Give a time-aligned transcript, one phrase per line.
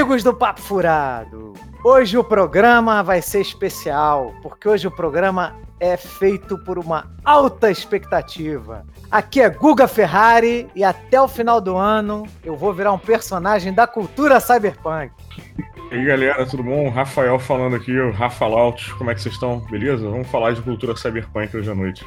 [0.00, 1.52] Amigos do Papo Furado,
[1.84, 7.70] hoje o programa vai ser especial, porque hoje o programa é feito por uma alta
[7.70, 8.86] expectativa.
[9.10, 13.74] Aqui é Guga Ferrari e até o final do ano eu vou virar um personagem
[13.74, 15.12] da cultura cyberpunk.
[15.92, 16.88] E aí galera, tudo bom?
[16.88, 19.60] Rafael falando aqui, o Rafa Laut, como é que vocês estão?
[19.70, 20.08] Beleza?
[20.08, 22.06] Vamos falar de cultura cyberpunk hoje à noite.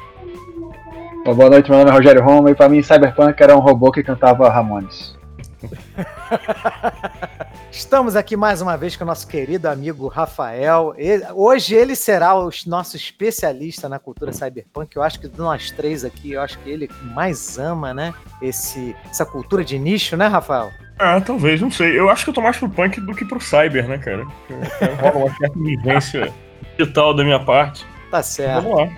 [1.24, 4.02] Boa noite, meu nome é Rogério Roma e pra mim Cyberpunk era um robô que
[4.02, 5.16] cantava Ramones.
[7.74, 10.94] Estamos aqui mais uma vez com o nosso querido amigo Rafael.
[11.34, 14.94] Hoje ele será o nosso especialista na cultura cyberpunk.
[14.94, 18.14] Eu acho que de nós três aqui, eu acho que ele mais ama, né?
[18.40, 20.70] Esse, essa cultura de nicho, né, Rafael?
[21.00, 21.98] Ah, talvez, não sei.
[21.98, 24.24] Eu acho que eu tô mais pro punk do que pro cyber, né, cara?
[25.00, 26.32] Rola uma certa vivência
[26.78, 27.84] digital da minha parte.
[28.08, 28.62] Tá certo.
[28.62, 28.96] Vamos lá.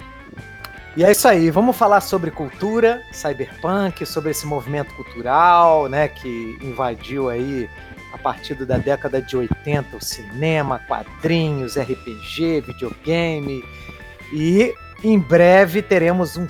[0.98, 6.58] E é isso aí, vamos falar sobre cultura, cyberpunk, sobre esse movimento cultural, né, que
[6.62, 7.68] invadiu aí
[8.12, 13.64] a partir da década de 80 o cinema, quadrinhos, RPG, videogame.
[14.32, 16.46] E em breve teremos um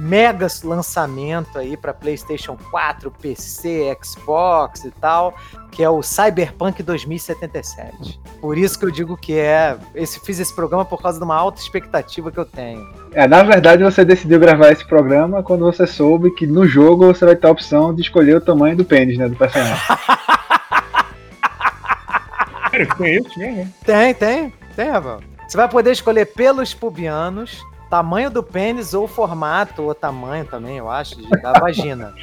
[0.00, 5.34] mega lançamento aí para PlayStation 4, PC, Xbox e tal,
[5.70, 8.18] que é o Cyberpunk 2077.
[8.40, 11.36] Por isso que eu digo que é, esse fiz esse programa por causa de uma
[11.36, 12.88] alta expectativa que eu tenho.
[13.12, 17.26] É, na verdade você decidiu gravar esse programa quando você soube que no jogo você
[17.26, 19.76] vai ter a opção de escolher o tamanho do pênis, né, do personagem.
[22.70, 23.74] tem isso mesmo?
[23.84, 24.86] Tem, tem, tem.
[25.46, 30.90] Você vai poder escolher pelos pubianos, tamanho do pênis ou formato ou tamanho também, eu
[30.90, 32.14] acho, da vagina.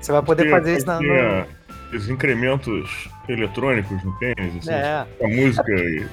[0.00, 1.00] Você vai poder fazer isso na.
[1.00, 1.46] No...
[1.92, 5.06] Os incrementos eletrônicos no pênis, assim, é.
[5.22, 6.06] a música e,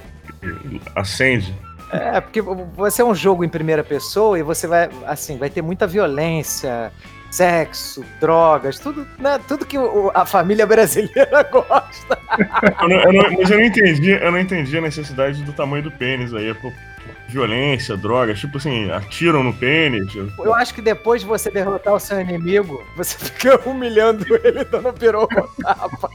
[0.43, 1.53] e acende.
[1.91, 5.61] É, porque você é um jogo em primeira pessoa e você vai, assim, vai ter
[5.61, 6.91] muita violência,
[7.33, 12.19] sexo, drogas, tudo, né, tudo que o, a família brasileira gosta.
[12.79, 15.83] Eu não, eu não, mas eu não entendi, eu não entendi a necessidade do tamanho
[15.83, 16.55] do pênis aí,
[17.27, 20.13] violência, drogas, tipo assim, atiram no pênis.
[20.37, 24.93] Eu acho que depois de você derrotar o seu inimigo, você fica humilhando ele, dando
[24.93, 26.09] pirou tapa.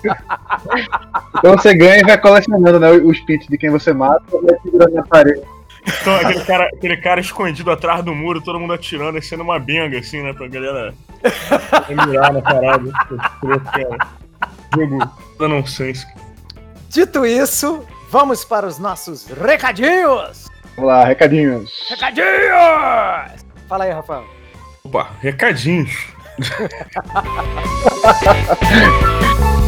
[1.37, 4.56] Então você ganha e vai colecionando né, os pits de quem você mata e vai
[4.62, 5.58] segurando na parede.
[5.87, 9.99] Então, aquele cara, aquele cara escondido atrás do muro, todo mundo atirando, sendo uma benga,
[9.99, 10.33] assim, né?
[10.33, 10.94] Pra galera
[11.89, 12.91] mirar na parada.
[14.75, 14.99] Jogo
[15.38, 16.06] da nonsense.
[16.88, 20.49] Dito isso, vamos para os nossos recadinhos!
[20.77, 21.88] Vamos lá, recadinhos!
[21.91, 23.44] Recadinhos!
[23.69, 24.25] Fala aí, Rafael.
[24.84, 26.06] Opa, recadinhos.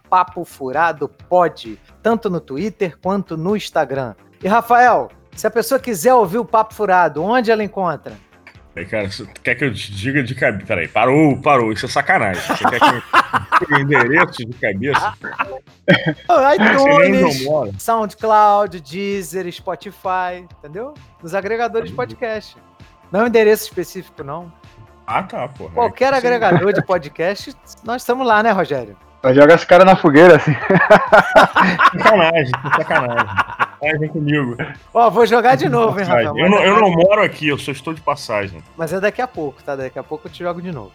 [0.09, 4.15] papofuradopod, tanto no Twitter quanto no Instagram.
[4.43, 8.17] E Rafael, se a pessoa quiser ouvir o Papo Furado, onde ela encontra?
[8.75, 10.65] Aí, cara, você quer que eu te diga de cabeça?
[10.65, 12.41] Peraí, parou, parou, isso é sacanagem.
[12.41, 15.13] Você quer que eu endereço de cabeça?
[16.56, 17.45] iTunes,
[17.77, 20.94] SoundCloud, Deezer, Spotify, entendeu?
[21.21, 22.56] Nos agregadores de podcast.
[23.12, 24.51] Não é um endereço específico, não.
[25.06, 25.50] Ah, tá.
[25.74, 27.53] Qualquer é agregador de podcast,
[27.83, 28.95] nós estamos lá, né, Rogério?
[29.21, 30.56] Vai jogar esse cara na fogueira, assim.
[31.91, 33.70] sacanagem, sacanagem.
[33.81, 34.55] Sacanagem comigo.
[34.93, 36.37] Ó, vou jogar de novo, hein, Rafael.
[36.37, 38.63] Eu não, eu não moro aqui, eu só estou de passagem.
[38.77, 39.75] Mas é daqui a pouco, tá?
[39.75, 40.91] Daqui a pouco eu te jogo de novo.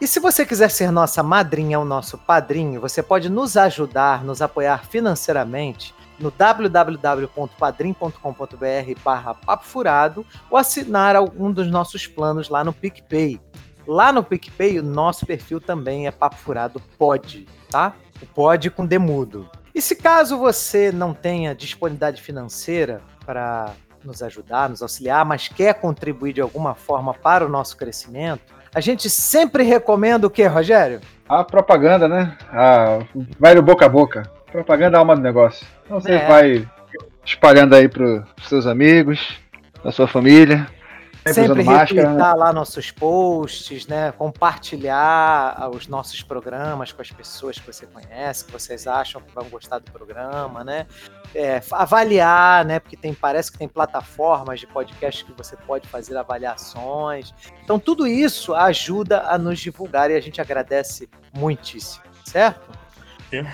[0.00, 4.40] E se você quiser ser nossa madrinha ou nosso padrinho, você pode nos ajudar, nos
[4.40, 12.72] apoiar financeiramente no www.padrim.com.br barra papo furado ou assinar algum dos nossos planos lá no
[12.72, 13.38] PicPay.
[13.86, 17.94] Lá no PicPay, o nosso perfil também é Papo Furado Pode, tá?
[18.22, 19.48] O Pode com demudo.
[19.80, 23.70] E se caso você não tenha disponibilidade financeira para
[24.04, 28.42] nos ajudar, nos auxiliar, mas quer contribuir de alguma forma para o nosso crescimento,
[28.74, 31.00] a gente sempre recomenda o que, Rogério?
[31.26, 32.36] A propaganda, né?
[32.52, 32.98] A...
[33.38, 34.30] Vai no boca a boca.
[34.52, 35.66] Propaganda é a alma do negócio.
[35.86, 36.28] Então você É.
[36.28, 36.68] vai
[37.24, 38.04] espalhando aí para
[38.38, 39.38] os seus amigos,
[39.82, 40.68] da sua família.
[41.26, 44.10] Sempre máscara, retweetar lá nossos posts, né?
[44.12, 49.34] Compartilhar ah, os nossos programas com as pessoas que você conhece, que vocês acham que
[49.34, 50.86] vão gostar do programa, né?
[51.34, 52.80] É, avaliar, né?
[52.80, 57.34] Porque tem, parece que tem plataformas de podcast que você pode fazer avaliações.
[57.62, 62.70] Então, tudo isso ajuda a nos divulgar e a gente agradece muitíssimo, certo?
[63.30, 63.44] É.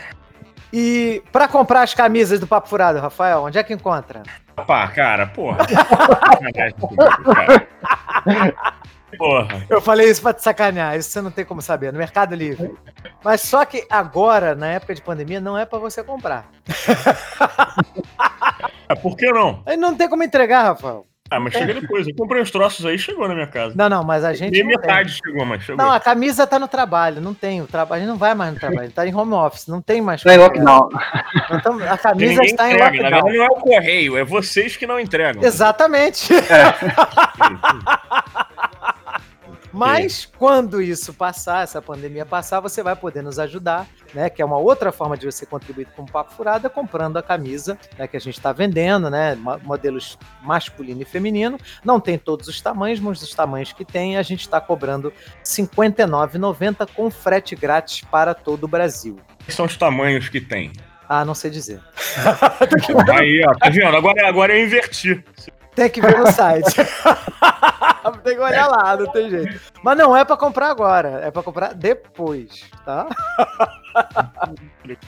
[0.72, 4.22] E para comprar as camisas do Papo Furado, Rafael, onde é que encontra?
[4.64, 5.66] Pá, cara, porra.
[9.16, 9.64] Porra.
[9.70, 12.74] Eu falei isso pra te sacanear, isso você não tem como saber, no Mercado Livre.
[13.22, 16.50] Mas só que agora, na época de pandemia, não é pra você comprar.
[18.88, 19.62] Ah, por que não?
[19.64, 21.06] Aí não tem como entregar, Rafael.
[21.30, 22.06] Ah, mas chega depois.
[22.06, 23.74] Eu comprei os troços aí chegou na minha casa.
[23.76, 24.52] Não, não, mas a gente.
[24.52, 24.78] Nem Não, tem.
[24.80, 25.84] metade chegou, mas chegou.
[25.84, 27.60] não, a camisa tá no trabalho, não tem.
[27.62, 30.00] O trabalho, a gente não vai mais no trabalho, tá em home office, não tem
[30.00, 30.22] mais.
[30.22, 30.88] Tá em lockdown.
[31.50, 32.84] Não tamo- a camisa está em entrega.
[32.90, 33.10] Lockdown.
[33.10, 35.42] verdade, não é o correio, é vocês que não entregam.
[35.44, 36.28] Exatamente.
[39.76, 44.30] Mas quando isso passar, essa pandemia passar, você vai poder nos ajudar, né?
[44.30, 47.22] Que é uma outra forma de você contribuir com o Papo Furado, é comprando a
[47.22, 49.34] camisa né, que a gente está vendendo, né?
[49.34, 51.58] mo- Modelos masculino e feminino.
[51.84, 55.14] Não tem todos os tamanhos, mas os tamanhos que tem, a gente está cobrando R$
[55.44, 59.16] 59,90 com frete grátis para todo o Brasil.
[59.44, 60.72] Quais são os tamanhos que tem?
[61.08, 61.80] Ah, não sei dizer.
[63.18, 63.96] Aí, ó, tá vendo?
[63.96, 65.22] Agora, agora eu inverti.
[65.74, 66.74] Tem que ver no site.
[68.22, 69.60] tem que olhar lá, não tem jeito.
[69.82, 73.06] Mas não é para comprar agora, é para comprar depois, tá?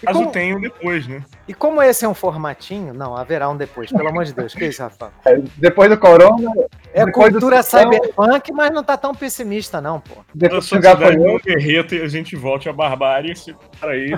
[0.04, 1.22] Caso como- tenho depois, né?
[1.46, 4.54] E como esse é um formatinho, não, haverá um depois, pelo amor de Deus.
[4.54, 5.12] Que isso, Rafa?
[5.56, 6.50] Depois do corona,
[6.92, 10.14] É do cultura sertão- cyberpunk, mas não tá tão pessimista, não, pô.
[10.34, 13.32] Depois do gafanhoto, não derreta e a gente volte à barbárie.
[13.32, 14.14] Esse cara aí.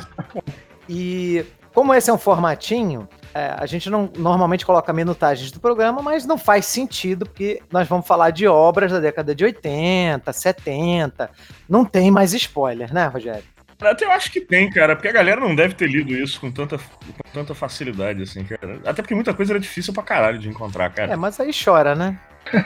[0.89, 1.45] E
[1.75, 6.27] como esse é um formatinho, é, a gente não normalmente coloca minutagens do programa, mas
[6.27, 11.31] não faz sentido, porque nós vamos falar de obras da década de 80, 70.
[11.69, 13.45] Não tem mais spoiler, né, Rogério?
[13.81, 16.51] Até eu acho que tem, cara, porque a galera não deve ter lido isso com
[16.51, 18.79] tanta, com tanta facilidade, assim, cara.
[18.85, 21.17] Até porque muita coisa era difícil pra caralho de encontrar, É, cara.
[21.17, 22.19] mas aí chora, né?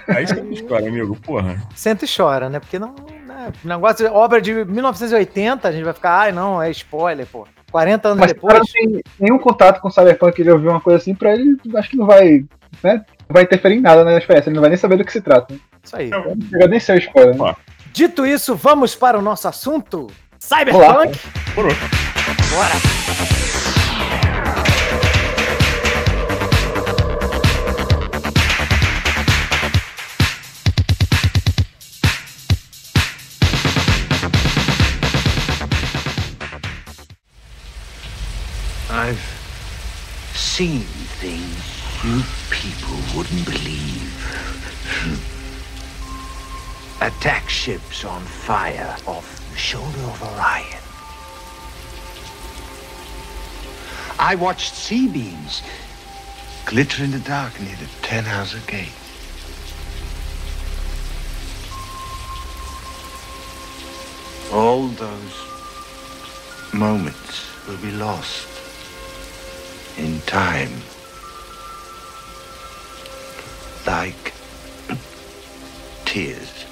[0.09, 1.61] Aí você me história, amigo, porra.
[1.75, 2.59] Senta e chora, né?
[2.59, 2.95] Porque não.
[3.27, 3.53] Né?
[3.63, 7.47] Negócio de obra de 1980, a gente vai ficar, ai, não, é spoiler, pô.
[7.75, 8.55] 40 anos mas depois.
[8.55, 11.91] não tem nenhum contato com o Cyberpunk, ele ouviu uma coisa assim, pra ele, acho
[11.91, 12.45] que não vai,
[12.81, 13.05] né?
[13.29, 15.21] Não vai interferir em nada na experiência, ele não vai nem saber do que se
[15.21, 15.53] trata.
[15.83, 16.09] Isso aí.
[16.09, 17.57] Não chega nem ser spoiler, né?
[17.93, 20.07] Dito isso, vamos para o nosso assunto?
[20.39, 21.19] Cyberpunk?
[21.57, 22.95] Bora!
[23.17, 23.44] I've
[40.55, 40.83] seen
[41.19, 44.15] things you people wouldn't believe.
[44.87, 45.19] Hmm.
[47.05, 50.81] Attack ships on fire off the shoulder of Orion.
[54.21, 55.61] I watched sea beams
[56.67, 58.95] glitter in the dark near the Tannhauser Gate.
[64.53, 65.35] All those
[66.73, 68.54] moments will be lost
[69.97, 70.71] in time.
[73.87, 74.33] Like
[76.05, 76.65] tears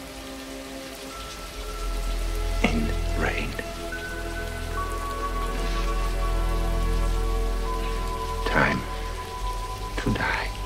[2.62, 2.86] in
[3.18, 3.50] rain.
[8.46, 8.80] Time
[9.98, 10.61] to die.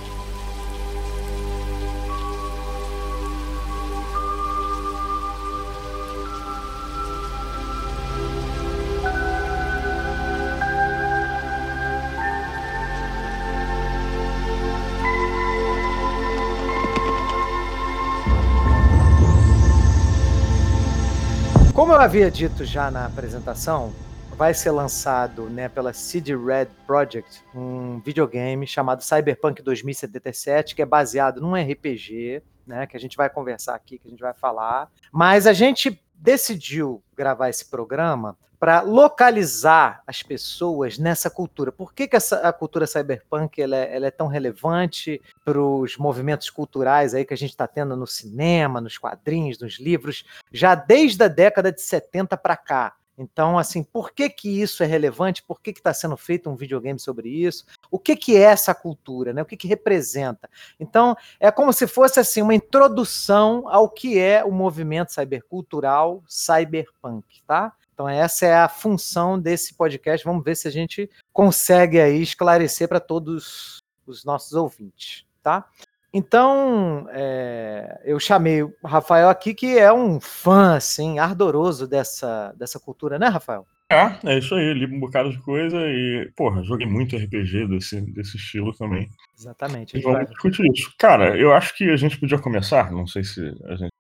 [21.86, 23.94] Como eu havia dito já na apresentação,
[24.36, 30.84] vai ser lançado né, pela CD Red Project um videogame chamado Cyberpunk 2077, que é
[30.84, 34.90] baseado num RPG, né, que a gente vai conversar aqui, que a gente vai falar.
[35.12, 41.70] Mas a gente decidiu gravar esse programa para localizar as pessoas nessa cultura.
[41.70, 45.96] Por que, que essa, a cultura cyberpunk ela é, ela é tão relevante para os
[45.96, 50.74] movimentos culturais aí que a gente está tendo no cinema, nos quadrinhos, nos livros, já
[50.74, 52.96] desde a década de 70 para cá?
[53.16, 55.44] Então, assim, por que que isso é relevante?
[55.44, 57.66] Por que está sendo feito um videogame sobre isso?
[57.88, 59.32] O que que é essa cultura?
[59.32, 59.42] Né?
[59.42, 60.50] O que que representa?
[60.80, 67.44] Então, é como se fosse assim uma introdução ao que é o movimento cybercultural cyberpunk,
[67.46, 67.72] tá?
[67.96, 70.22] Então, essa é a função desse podcast.
[70.22, 75.66] Vamos ver se a gente consegue aí esclarecer para todos os nossos ouvintes, tá?
[76.12, 82.78] Então, é, eu chamei o Rafael aqui, que é um fã, assim, ardoroso dessa, dessa
[82.78, 83.66] cultura, né, Rafael?
[83.90, 87.98] É, é isso aí, li um bocado de coisa e, porra, joguei muito RPG desse,
[88.12, 89.08] desse estilo também.
[89.38, 89.96] Exatamente.
[89.96, 90.26] E vamos vai...
[90.26, 90.92] discutir isso.
[90.98, 93.92] Cara, eu acho que a gente podia começar, não sei se a gente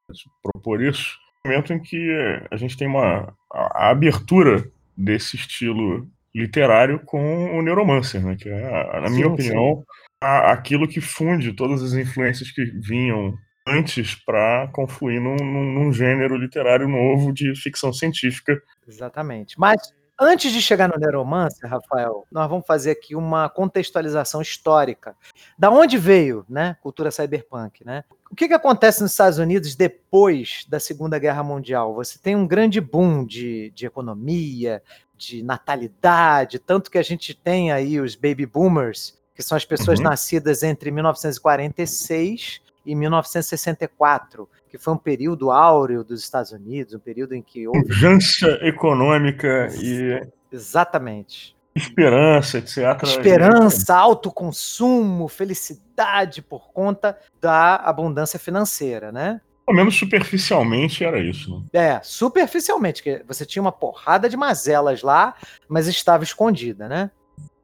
[0.42, 2.10] propor isso, momento em que
[2.50, 8.36] a gente tem uma a, a abertura desse estilo literário com o Neuromancer, né?
[8.38, 9.84] Que é, na minha sim, opinião,
[10.22, 13.34] a, aquilo que funde todas as influências que vinham
[13.66, 18.60] antes para confluir num, num, num, gênero literário novo de ficção científica.
[18.86, 19.58] Exatamente.
[19.58, 25.14] Mas Antes de chegar no Neuromancer, Rafael, nós vamos fazer aqui uma contextualização histórica.
[25.58, 28.02] Da onde veio, né, cultura cyberpunk, né?
[28.30, 31.94] O que, que acontece nos Estados Unidos depois da Segunda Guerra Mundial?
[31.94, 34.82] Você tem um grande boom de, de economia,
[35.14, 39.98] de natalidade, tanto que a gente tem aí os baby boomers, que são as pessoas
[39.98, 40.06] uhum.
[40.06, 47.34] nascidas entre 1946 e 1964 que foi um período áureo dos Estados Unidos, um período
[47.34, 47.80] em que houve.
[47.80, 50.26] Urgência econômica e.
[50.50, 51.56] Exatamente.
[51.74, 53.02] Esperança, etc.
[53.02, 59.40] Esperança, alto consumo, felicidade por conta da abundância financeira, né?
[59.66, 61.66] Pelo menos superficialmente era isso.
[61.72, 61.96] Né?
[61.96, 65.34] É, superficialmente, que você tinha uma porrada de mazelas lá,
[65.68, 67.10] mas estava escondida, né?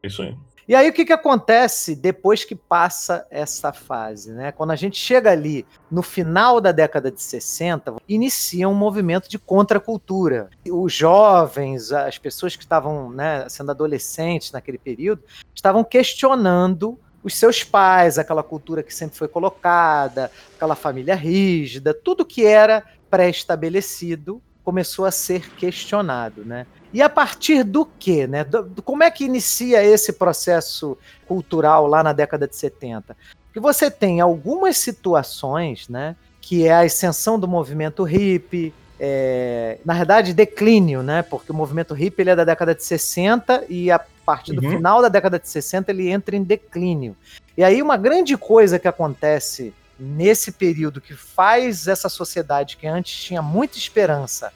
[0.03, 0.37] Isso aí.
[0.69, 4.33] E aí o que, que acontece depois que passa essa fase?
[4.33, 4.53] Né?
[4.53, 9.39] Quando a gente chega ali no final da década de 60, inicia um movimento de
[9.39, 10.51] contracultura.
[10.69, 17.63] Os jovens, as pessoas que estavam né, sendo adolescentes naquele período, estavam questionando os seus
[17.63, 25.05] pais, aquela cultura que sempre foi colocada, aquela família rígida, tudo que era pré-estabelecido começou
[25.05, 26.67] a ser questionado, né?
[26.93, 28.45] E a partir do que, né?
[28.45, 30.97] Do, como é que inicia esse processo
[31.27, 33.17] cultural lá na década de 70?
[33.53, 36.15] Que você tem algumas situações, né?
[36.41, 41.23] Que é a ascensão do movimento hippie, é, na verdade, declínio, né?
[41.23, 44.71] Porque o movimento hippie ele é da década de 60 e a partir do uhum.
[44.71, 47.17] final da década de 60 ele entra em declínio.
[47.57, 53.13] E aí uma grande coisa que acontece nesse período que faz essa sociedade que antes
[53.25, 54.53] tinha muita esperança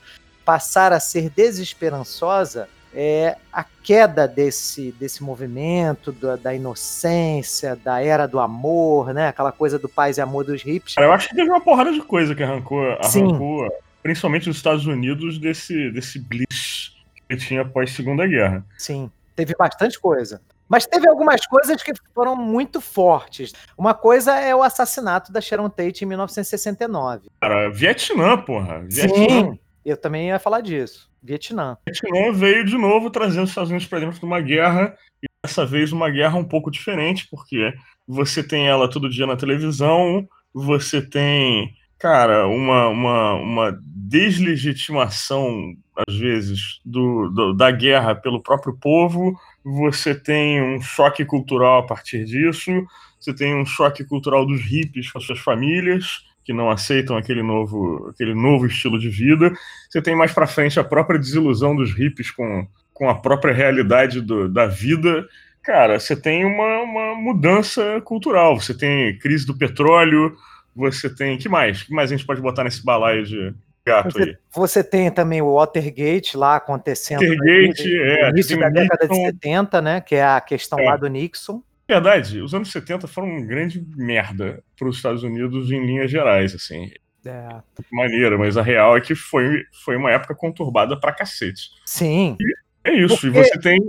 [0.47, 8.26] passar a ser desesperançosa é a queda desse, desse movimento, da, da, inocência, da era
[8.26, 9.29] do amor, né?
[9.29, 10.95] Aquela coisa do paz e amor dos hips.
[10.97, 13.69] Eu acho que teve uma porrada de coisa que arrancou, arrancou
[14.03, 16.93] principalmente nos Estados Unidos, desse, desse bliss
[17.29, 18.65] que tinha após Segunda Guerra.
[18.79, 20.41] Sim, teve bastante coisa.
[20.69, 23.53] Mas teve algumas coisas que foram muito fortes.
[23.76, 27.29] Uma coisa é o assassinato da Sharon Tate em 1969.
[27.41, 28.81] Cara, Vietnã, porra.
[28.88, 29.29] Vietnã.
[29.29, 29.59] Sim.
[29.87, 31.09] Eu também ia falar disso.
[31.23, 31.78] Vietnã.
[31.87, 35.64] Vietnã veio de novo trazendo os Estados Unidos para dentro de uma guerra, e dessa
[35.64, 37.73] vez uma guerra um pouco diferente, porque
[38.07, 45.73] você tem ela todo dia na televisão, você tem, cara, uma, uma, uma deslegitimação,
[46.09, 51.87] às vezes, do, do, da guerra pelo próprio povo, você tem um choque cultural a
[51.87, 52.73] partir disso,
[53.21, 57.43] você tem um choque cultural dos hippies com as suas famílias, que não aceitam aquele
[57.43, 59.53] novo, aquele novo estilo de vida.
[59.91, 64.21] Você tem mais para frente a própria desilusão dos hippies com, com a própria realidade
[64.21, 65.26] do, da vida.
[65.61, 68.61] Cara, você tem uma, uma mudança cultural.
[68.61, 70.37] Você tem crise do petróleo.
[70.76, 71.37] Você tem.
[71.37, 71.83] que mais?
[71.83, 73.53] que mais a gente pode botar nesse balaio de
[73.85, 74.37] gato você, aí?
[74.55, 77.23] Você tem também o Watergate lá acontecendo.
[77.23, 78.23] Watergate, aí, é.
[78.23, 79.25] No início da década Nixon.
[79.25, 80.00] de 70, né?
[80.00, 80.85] Que é a questão é.
[80.85, 85.71] lá do Nixon verdade, os anos 70 foram uma grande merda para os Estados Unidos
[85.71, 86.90] em linhas gerais, assim.
[87.25, 87.49] É.
[87.93, 91.71] Maneira, mas a real é que foi, foi uma época conturbada pra cacete.
[91.85, 92.37] Sim.
[92.40, 93.81] E é isso, Porque e você tem.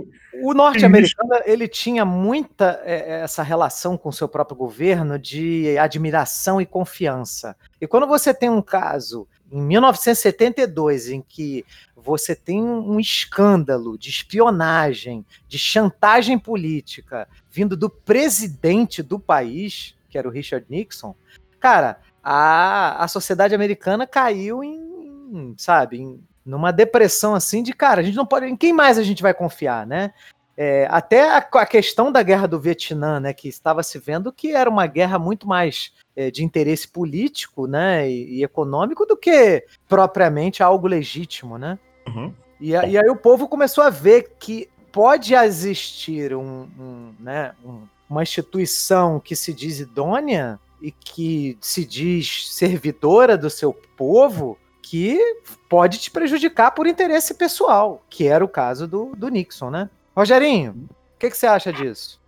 [0.42, 5.76] O norte-americano ele tinha muita é, é, essa relação com o seu próprio governo de
[5.78, 7.56] admiração e confiança.
[7.80, 11.64] E quando você tem um caso em 1972 em que
[12.02, 20.16] você tem um escândalo de espionagem, de chantagem política vindo do presidente do país, que
[20.16, 21.14] era o Richard Nixon,
[21.60, 28.04] cara, a, a sociedade americana caiu em sabe, em, numa depressão assim de cara, a
[28.04, 28.46] gente não pode.
[28.46, 30.12] Em quem mais a gente vai confiar, né?
[30.60, 34.50] É, até a, a, questão da guerra do Vietnã, né, que estava se vendo que
[34.50, 39.64] era uma guerra muito mais é, de interesse político né, e, e, econômico do que
[39.88, 41.58] propriamente algo legítimo.
[41.58, 41.78] Né?
[42.08, 42.32] Uhum.
[42.60, 47.82] E, e, aí o povo começou a ver que pode existir um, um, né, um,
[48.08, 55.20] uma instituição que se diz idônea e que se diz servidora do seu povo que
[55.68, 59.90] pode te prejudicar por interesse pessoal, que era o caso do, do Nixon, né?
[60.16, 62.18] Rogerinho, o que, que, você acha disso?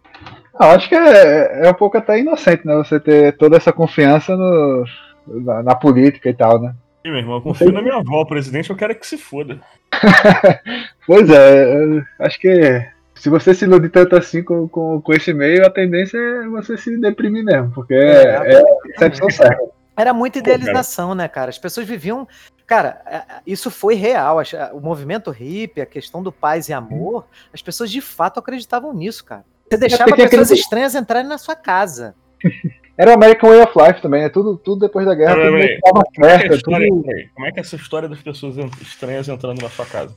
[0.55, 2.77] Ah, acho que é, é, um pouco até inocente, né?
[2.77, 4.85] Você ter toda essa confiança no,
[5.27, 6.75] na, na, política e tal, né?
[7.03, 9.61] Sim, meu irmão, eu confio na minha avó, presidente, eu quero é que se foda.
[11.07, 15.67] pois é, acho que se você se iludir tanto assim com, com, com, esse meio,
[15.67, 19.59] a tendência é você se deprimir mesmo, porque é, é, é, é
[19.97, 21.51] Era muita idealização, né, cara?
[21.51, 22.27] As pessoas viviam
[22.71, 24.37] Cara, é, é, isso foi real.
[24.73, 29.25] O movimento hippie, a questão do paz e amor, as pessoas de fato acreditavam nisso,
[29.25, 29.45] cara.
[29.69, 30.61] Você deixava pessoas aquele...
[30.61, 32.15] estranhas entrarem na sua casa.
[33.01, 34.29] Era o American Way of Life também, né?
[34.29, 35.35] Tudo, tudo depois da guerra.
[35.37, 35.47] Tudo
[35.81, 36.63] como, é tudo...
[36.63, 40.15] como é que é essa história das pessoas estranhas entrando na sua casa?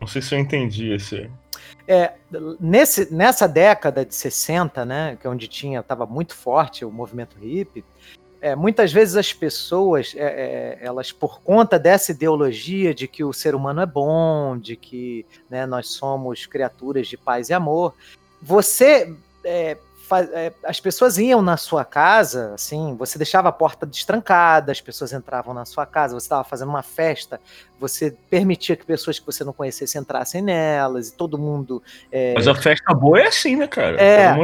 [0.00, 1.30] Não sei se eu entendi esse.
[1.86, 2.14] É,
[2.58, 7.36] nesse, nessa década de 60, né, que é onde tinha, estava muito forte o movimento
[7.38, 7.84] hippie,
[8.40, 13.32] é, muitas vezes as pessoas, é, é, elas por conta dessa ideologia de que o
[13.32, 17.94] ser humano é bom, de que né, nós somos criaturas de paz e amor,
[18.42, 19.14] você
[20.12, 24.80] é, é, as pessoas iam na sua casa, assim, você deixava a porta destrancada, as
[24.80, 27.40] pessoas entravam na sua casa, você estava fazendo uma festa,
[27.78, 31.82] você permitia que pessoas que você não conhecesse entrassem nelas, e todo mundo.
[32.10, 32.34] É...
[32.34, 34.00] Mas a festa boa é assim, né, cara?
[34.00, 34.34] É.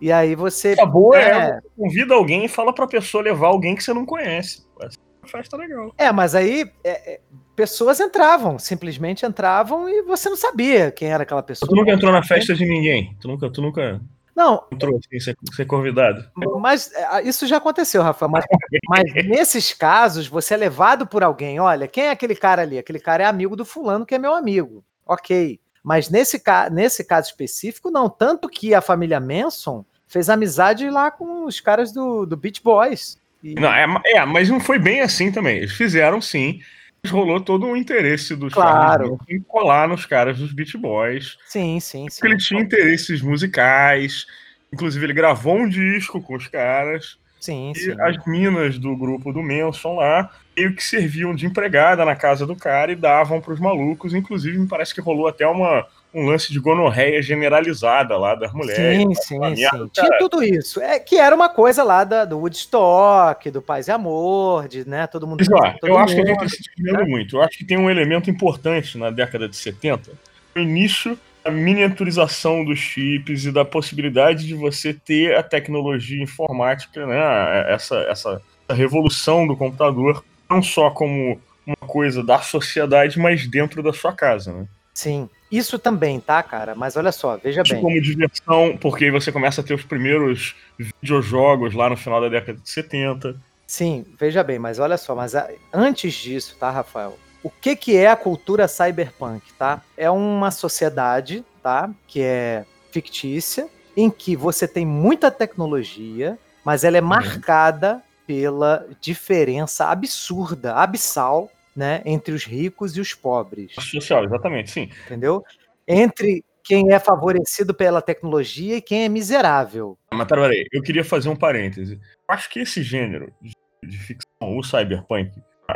[0.00, 0.74] E aí você.
[0.78, 4.04] A boa é, é convida alguém e fala pra pessoa levar alguém que você não
[4.04, 4.66] conhece.
[4.80, 5.92] Essa é uma festa legal.
[5.96, 6.70] É, mas aí.
[6.84, 7.20] É, é,
[7.56, 11.68] pessoas entravam, simplesmente entravam e você não sabia quem era aquela pessoa.
[11.68, 13.16] Tu nunca entrou na festa de ninguém?
[13.20, 14.00] Tu nunca, tu nunca
[14.38, 14.64] não.
[14.72, 16.24] Entrou sem ser, ser, convidado.
[16.60, 18.28] Mas é, isso já aconteceu, Rafa.
[18.28, 18.44] Mas,
[18.88, 21.58] mas, nesses casos, você é levado por alguém.
[21.58, 22.78] Olha, quem é aquele cara ali?
[22.78, 24.84] Aquele cara é amigo do fulano que é meu amigo.
[25.04, 25.58] Ok.
[25.82, 28.08] Mas nesse, nesse caso específico, não.
[28.08, 33.18] Tanto que a família Manson fez amizade lá com os caras do, do Beach Boys.
[33.42, 33.54] E...
[33.54, 35.58] Não, é, é, mas não foi bem assim também.
[35.58, 36.60] Eles fizeram sim
[37.06, 39.18] rolou todo o interesse dos claro.
[39.28, 41.38] em colar nos caras dos Beat Boys.
[41.46, 42.20] Sim, sim, sim.
[42.20, 44.26] Porque ele tinha interesses musicais.
[44.72, 47.18] Inclusive, ele gravou um disco com os caras.
[47.40, 48.00] Sim, e sim.
[48.00, 52.56] as minas do grupo do Manson lá meio que serviam de empregada na casa do
[52.56, 54.12] cara e davam para os malucos.
[54.12, 55.86] Inclusive, me parece que rolou até uma,
[56.18, 59.02] um lance de gonorreia generalizada lá das mulheres.
[59.02, 59.88] Sim, sim, sim.
[59.92, 60.80] Tinha tudo isso.
[60.80, 65.06] É que era uma coisa lá da, do Woodstock, do Paz e Amor, de, né,
[65.06, 65.44] todo mundo...
[65.48, 67.10] Mas, todo eu mundo, acho que a gente está se desviando né?
[67.10, 67.36] muito.
[67.36, 70.10] Eu acho que tem um elemento importante na década de 70,
[70.56, 77.06] o início da miniaturização dos chips e da possibilidade de você ter a tecnologia informática,
[77.06, 83.82] né, essa, essa revolução do computador, não só como uma coisa da sociedade, mas dentro
[83.82, 84.66] da sua casa, né?
[84.94, 86.74] Sim, isso também, tá, cara?
[86.74, 87.82] Mas olha só, veja Isso bem.
[87.82, 92.58] como diversão, porque você começa a ter os primeiros videojogos lá no final da década
[92.58, 93.34] de 70.
[93.66, 95.32] Sim, veja bem, mas olha só, mas
[95.72, 97.18] antes disso, tá, Rafael?
[97.42, 99.82] O que, que é a cultura cyberpunk, tá?
[99.96, 101.90] É uma sociedade, tá?
[102.06, 107.08] Que é fictícia, em que você tem muita tecnologia, mas ela é uhum.
[107.08, 113.72] marcada pela diferença absurda, abissal, né, entre os ricos e os pobres.
[113.78, 114.90] Social, exatamente, sim.
[115.06, 115.44] Entendeu?
[115.86, 119.96] Entre quem é favorecido pela tecnologia e quem é miserável.
[120.12, 121.94] Mas peraí, eu queria fazer um parêntese.
[121.94, 123.52] Eu acho que esse gênero de,
[123.84, 125.30] de ficção, o cyberpunk,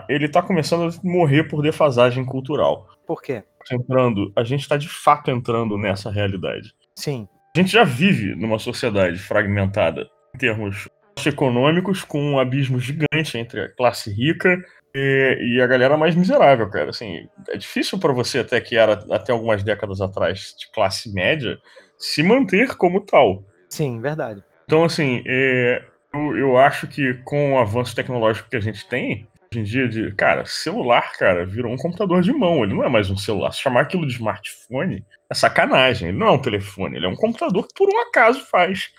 [0.08, 2.88] ele tá começando a morrer por defasagem cultural.
[3.06, 3.44] Por quê?
[3.70, 6.74] Entrando, a gente tá de fato entrando nessa realidade.
[6.96, 7.28] Sim.
[7.56, 10.88] A gente já vive numa sociedade fragmentada em termos
[11.24, 14.60] econômicos, com um abismo gigante entre a classe rica
[14.94, 16.90] e, e, a galera mais miserável, cara.
[16.90, 21.58] Assim, é difícil para você, até que era até algumas décadas atrás, de classe média,
[21.98, 23.44] se manter como tal.
[23.68, 24.42] Sim, verdade.
[24.64, 29.26] Então, assim, é, eu, eu acho que com o avanço tecnológico que a gente tem,
[29.50, 32.62] hoje em dia, de, cara, celular, cara, virou um computador de mão.
[32.62, 33.52] Ele não é mais um celular.
[33.52, 36.08] Se chamar aquilo de smartphone é sacanagem.
[36.08, 38.90] Ele não é um telefone, ele é um computador que por um acaso faz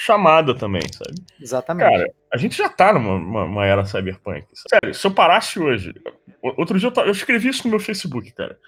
[0.00, 1.14] chamada também, sabe?
[1.38, 1.90] Exatamente.
[1.90, 4.46] Cara, a gente já tá numa uma, uma era cyberpunk.
[4.54, 5.92] Sério, se eu parasse hoje.
[6.42, 8.58] Outro dia eu, eu escrevi isso no meu Facebook, cara.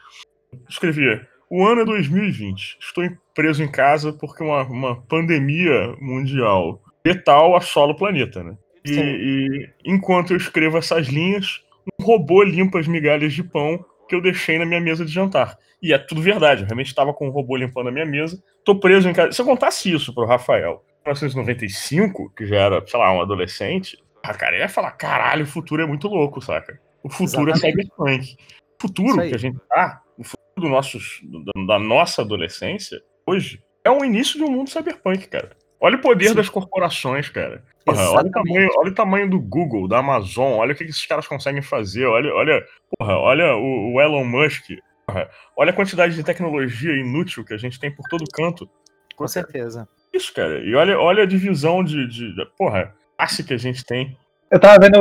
[0.53, 1.27] Eu escrevia.
[1.49, 2.77] O ano é 2020.
[2.79, 8.57] Estou preso em casa porque uma, uma pandemia mundial letal assola o planeta, né?
[8.85, 11.63] E, e, enquanto eu escrevo essas linhas,
[11.99, 15.57] um robô limpa as migalhas de pão que eu deixei na minha mesa de jantar.
[15.81, 18.79] E é tudo verdade, eu realmente estava com um robô limpando a minha mesa, tô
[18.79, 19.33] preso em casa.
[19.33, 24.35] Se eu contasse isso pro Rafael, 1995, que já era, sei lá, um adolescente, a
[24.35, 26.81] cara ia falar: caralho, o futuro é muito louco, saca?
[27.03, 27.79] O futuro é Exatamente.
[27.79, 28.37] é cyberpunk.
[28.79, 31.21] O futuro que a gente tá, o futuro do nossos,
[31.67, 35.51] da nossa adolescência, hoje, é o início de um mundo cyberpunk, cara.
[35.81, 36.35] Olha o poder Sim.
[36.37, 37.65] das corporações, cara.
[37.85, 41.05] Porra, olha, o tamanho, olha o tamanho do Google, da Amazon, olha o que esses
[41.07, 42.07] caras conseguem fazer.
[42.07, 42.65] Olha, olha,
[42.97, 44.67] porra, olha o, o Elon Musk.
[45.05, 48.71] Porra, olha a quantidade de tecnologia inútil que a gente tem por todo canto.
[49.17, 49.89] Com certeza.
[50.13, 50.59] Isso, cara.
[50.61, 54.17] E olha, olha a divisão de, de, de porra, classe que a gente tem.
[54.51, 55.01] Eu tava vendo.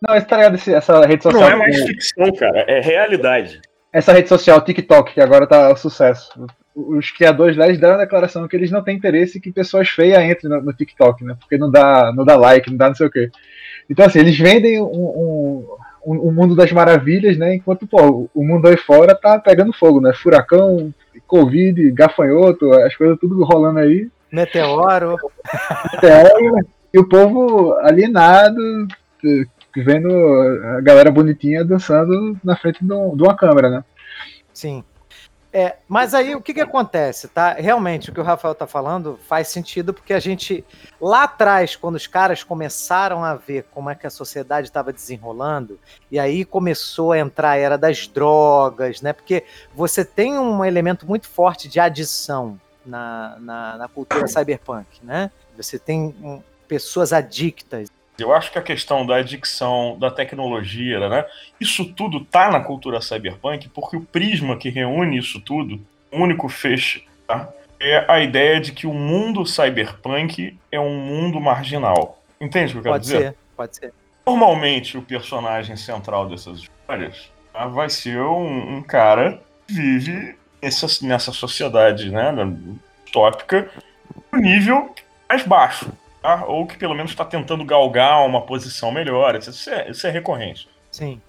[0.00, 1.42] Não, esse tá ligado, essa rede social.
[1.42, 3.60] Não é mais ficção, cara, é realidade.
[3.92, 6.32] Essa rede social, TikTok, que agora tá um sucesso
[6.74, 10.22] os criadores lá eles deram a declaração que eles não têm interesse que pessoas feias
[10.24, 11.36] entrem no, no, TikTok, né?
[11.38, 13.30] Porque não dá, não dá like, não dá não sei o quê.
[13.90, 15.66] Então, assim, eles vendem um,
[16.04, 17.54] um, um mundo das maravilhas, né?
[17.54, 20.12] Enquanto, pô, o mundo aí fora tá pegando fogo, né?
[20.14, 20.92] Furacão,
[21.26, 24.08] Covid, gafanhoto, as coisas tudo rolando aí.
[24.32, 25.18] Meteoro.
[25.92, 26.66] Meteoro.
[26.92, 28.88] e o povo alienado,
[29.76, 30.08] vendo
[30.76, 33.84] a galera bonitinha dançando na frente de uma câmera, né?
[34.52, 34.82] Sim.
[35.54, 37.52] É, mas aí o que, que acontece, tá?
[37.52, 40.64] Realmente, o que o Rafael tá falando faz sentido, porque a gente,
[40.98, 45.78] lá atrás, quando os caras começaram a ver como é que a sociedade estava desenrolando,
[46.10, 49.12] e aí começou a entrar a era das drogas, né?
[49.12, 55.30] Porque você tem um elemento muito forte de adição na, na, na cultura cyberpunk, né?
[55.56, 57.88] Você tem um, pessoas adictas.
[58.18, 61.26] Eu acho que a questão da adicção, da tecnologia, né?
[61.60, 66.48] Isso tudo tá na cultura cyberpunk porque o prisma que reúne isso tudo, o único
[66.48, 67.52] feixe, tá?
[67.82, 72.22] é a ideia de que o mundo cyberpunk é um mundo marginal.
[72.40, 73.34] Entende o que eu quero pode dizer?
[73.56, 73.94] Pode ser, pode ser.
[74.24, 77.66] Normalmente, o personagem central dessas histórias tá?
[77.66, 82.32] vai ser um, um cara que vive nessa, nessa sociedade né,
[83.08, 83.68] utópica
[84.32, 84.94] no nível
[85.28, 85.90] mais baixo
[86.22, 86.44] tá?
[86.46, 89.34] ou que pelo menos está tentando galgar uma posição melhor.
[89.36, 90.68] Isso é, isso é recorrente.
[90.90, 91.20] Sim.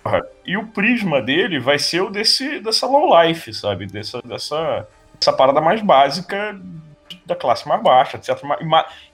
[0.46, 3.88] E o prisma dele vai ser o desse, dessa low life, sabe?
[3.88, 6.60] Dessa, dessa, dessa parada mais básica
[7.26, 8.38] da classe mais baixa, etc.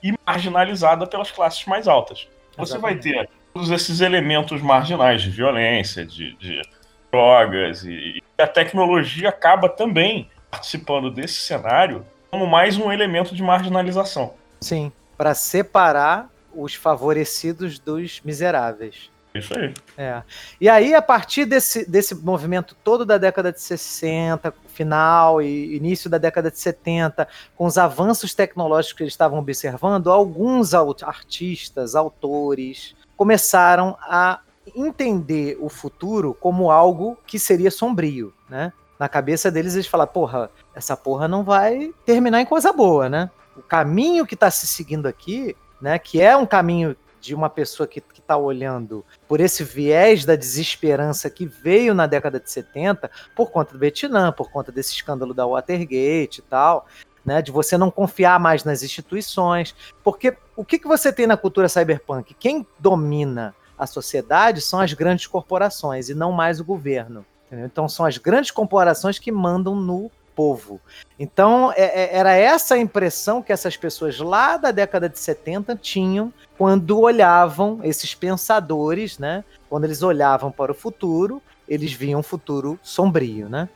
[0.02, 2.28] E marginalizada pelas classes mais altas.
[2.56, 6.60] Você vai ter todos esses elementos marginais de violência, de, de
[7.10, 13.42] drogas, e, e a tecnologia acaba também participando desse cenário como mais um elemento de
[13.42, 14.34] marginalização.
[14.60, 19.10] Sim para separar os favorecidos dos miseráveis.
[19.34, 19.74] Isso aí.
[19.98, 20.22] É.
[20.58, 26.08] E aí, a partir desse, desse movimento todo da década de 60, final e início
[26.08, 32.96] da década de 70, com os avanços tecnológicos que eles estavam observando, alguns artistas, autores,
[33.14, 34.40] começaram a
[34.74, 38.72] entender o futuro como algo que seria sombrio, né?
[38.98, 43.30] Na cabeça deles, eles falaram, porra, essa porra não vai terminar em coisa boa, né?
[43.60, 47.86] o caminho que está se seguindo aqui, né, que é um caminho de uma pessoa
[47.86, 53.50] que está olhando por esse viés da desesperança que veio na década de 70 por
[53.50, 56.86] conta do Vietnã, por conta desse escândalo da Watergate e tal,
[57.22, 61.36] né, de você não confiar mais nas instituições, porque o que, que você tem na
[61.36, 62.34] cultura cyberpunk?
[62.34, 67.24] Quem domina a sociedade são as grandes corporações e não mais o governo.
[67.46, 67.64] Entendeu?
[67.64, 70.78] Então são as grandes corporações que mandam no povo.
[71.18, 75.74] Então, é, é, era essa a impressão que essas pessoas lá da década de 70
[75.76, 79.44] tinham quando olhavam, esses pensadores, né?
[79.68, 83.68] Quando eles olhavam para o futuro, eles viam um futuro sombrio, né?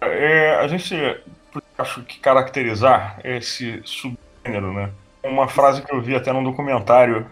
[0.00, 0.94] É, a gente
[1.78, 4.90] acho que caracterizar esse subgênero, né?
[5.22, 7.26] Uma frase que eu vi até num documentário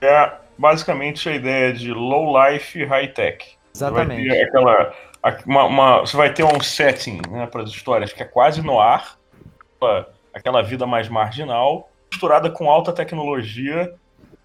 [0.00, 3.56] é basicamente a ideia de low life high tech.
[3.74, 4.30] Exatamente.
[4.30, 4.94] aquela
[5.44, 8.78] uma, uma, você vai ter um setting né, para as histórias que é quase no
[8.80, 9.18] ar,
[10.32, 13.92] aquela vida mais marginal, misturada com alta tecnologia,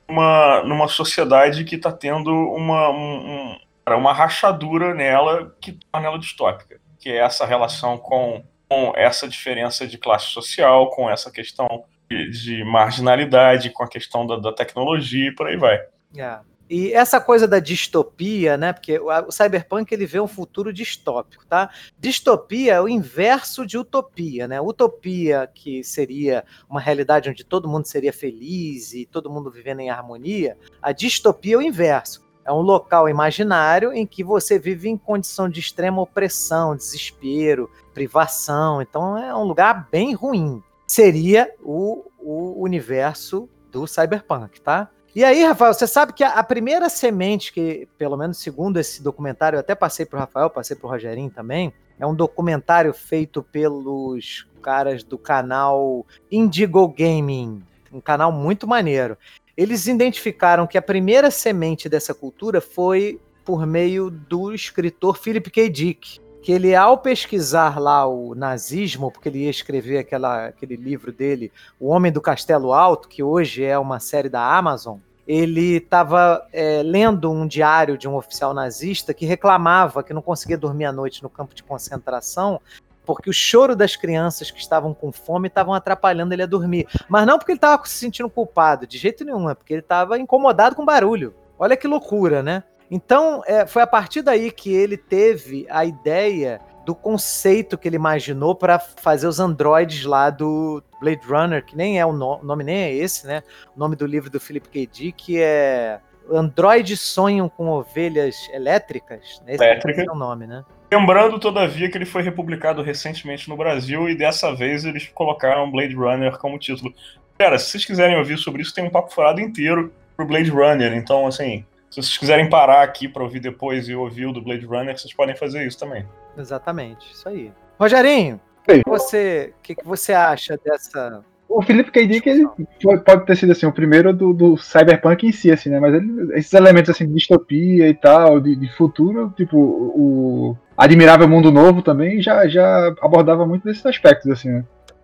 [0.08, 6.80] uma, numa sociedade que está tendo uma, um, uma rachadura nela que torna ela distópica,
[7.00, 12.30] que é essa relação com, com essa diferença de classe social, com essa questão de,
[12.30, 15.80] de marginalidade, com a questão da, da tecnologia e por aí vai.
[16.16, 16.44] Yeah.
[16.74, 18.72] E essa coisa da distopia, né?
[18.72, 21.70] Porque o cyberpunk ele vê um futuro distópico, tá?
[22.00, 24.62] Distopia é o inverso de utopia, né?
[24.62, 29.90] Utopia que seria uma realidade onde todo mundo seria feliz e todo mundo vivendo em
[29.90, 30.58] harmonia.
[30.82, 32.26] A distopia é o inverso.
[32.46, 38.82] É um local imaginário em que você vive em condição de extrema opressão, desespero, privação.
[38.82, 40.64] Então é um lugar bem ruim.
[40.88, 44.90] Seria o, o universo do cyberpunk, tá?
[45.14, 49.58] E aí, Rafael, você sabe que a, primeira semente que, pelo menos segundo esse documentário,
[49.58, 55.04] eu até passei pro Rafael, passei pro Rogerinho também, é um documentário feito pelos caras
[55.04, 59.18] do canal Indigo Gaming, um canal muito maneiro.
[59.58, 65.70] Eles identificaram que a primeira semente dessa cultura foi por meio do escritor Philip K.
[65.70, 71.12] Dick, que ele, ao pesquisar lá o nazismo, porque ele ia escrever aquela, aquele livro
[71.12, 76.46] dele, O Homem do Castelo Alto, que hoje é uma série da Amazon, ele estava
[76.52, 80.92] é, lendo um diário de um oficial nazista que reclamava que não conseguia dormir à
[80.92, 82.60] noite no campo de concentração
[83.06, 86.88] porque o choro das crianças que estavam com fome estavam atrapalhando ele a dormir.
[87.10, 90.18] Mas não porque ele estava se sentindo culpado, de jeito nenhum, é porque ele estava
[90.20, 91.34] incomodado com barulho.
[91.58, 92.64] Olha que loucura, né?
[92.92, 97.96] Então, é, foi a partir daí que ele teve a ideia do conceito que ele
[97.96, 102.66] imaginou para fazer os androides lá do Blade Runner, que nem é o, no nome,
[102.66, 103.44] nem é esse, né?
[103.74, 104.88] O nome do livro do Philip K.
[104.88, 109.42] Dick que é Androides sonham com ovelhas elétricas.
[109.48, 110.04] Esse Elétrica.
[110.04, 110.64] é o nome, né?
[110.92, 115.96] Lembrando, todavia, que ele foi republicado recentemente no Brasil e dessa vez eles colocaram Blade
[115.96, 116.94] Runner como título.
[117.38, 120.94] Cara, se vocês quiserem ouvir sobre isso, tem um papo furado inteiro pro Blade Runner.
[120.94, 124.66] Então, assim, se vocês quiserem parar aqui para ouvir depois e ouvir o do Blade
[124.66, 126.06] Runner, vocês podem fazer isso também.
[126.38, 127.52] Exatamente, isso aí.
[127.80, 131.24] Rogerinho, o que você, que, que você acha dessa.
[131.50, 132.08] O Felipe K.
[132.08, 132.48] Dick, ele
[132.80, 135.82] pode ter sido assim, o primeiro do, do cyberpunk em si, assim, né?
[135.82, 141.28] Mas ele- esses elementos assim, de distopia e tal, de, de futuro, tipo, o Admirável
[141.28, 144.64] Mundo Novo também já, já abordava muito desses aspectos, assim, né?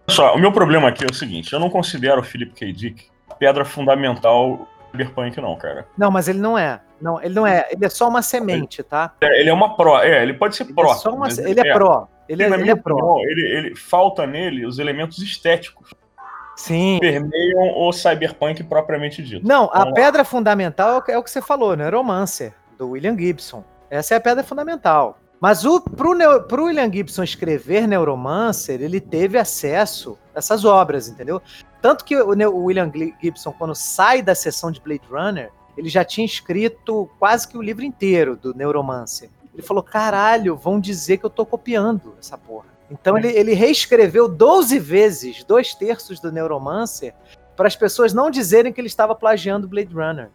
[0.10, 2.72] Só, o meu problema aqui é o seguinte: eu não considero o Philip K.
[2.72, 3.06] Dick
[3.38, 4.68] pedra fundamental
[4.98, 5.88] cyberpunk, não, cara.
[5.98, 6.80] Não, mas ele não é.
[7.02, 7.68] Não, ele não é.
[7.72, 9.14] Ele é só uma semente, tá?
[9.22, 10.94] É, Ele é uma pró, é, ele pode ser Ele pró.
[10.94, 12.08] é, uma, ele é pró.
[12.28, 13.20] Ele é, ele minha é pró.
[13.22, 15.92] ele, ele falta nele os elementos estéticos
[16.56, 16.98] Sim.
[17.00, 19.48] permeiam o cyberpunk propriamente dito.
[19.48, 19.94] Não, a lá.
[19.94, 23.64] pedra fundamental é o que- é o que você falou, Neuromancer, do William Gibson.
[23.90, 25.20] Essa é a pedra fundamental.
[25.40, 25.84] Mas o,
[26.52, 31.42] William Gibson escrever Neuromancer, ele teve acesso a essas obras, entendeu?
[31.82, 36.04] Tanto que o, o William Gibson, quando sai da sessão de Blade Runner, ele já
[36.04, 39.30] tinha escrito quase que o livro inteiro do Neuromancer.
[39.54, 42.66] Ele falou: caralho, vão dizer que eu tô copiando essa porra.
[42.90, 47.14] Então ele, ele reescreveu 12 vezes dois terços do Neuromancer
[47.56, 50.30] para as pessoas não dizerem que ele estava plagiando Blade Runner.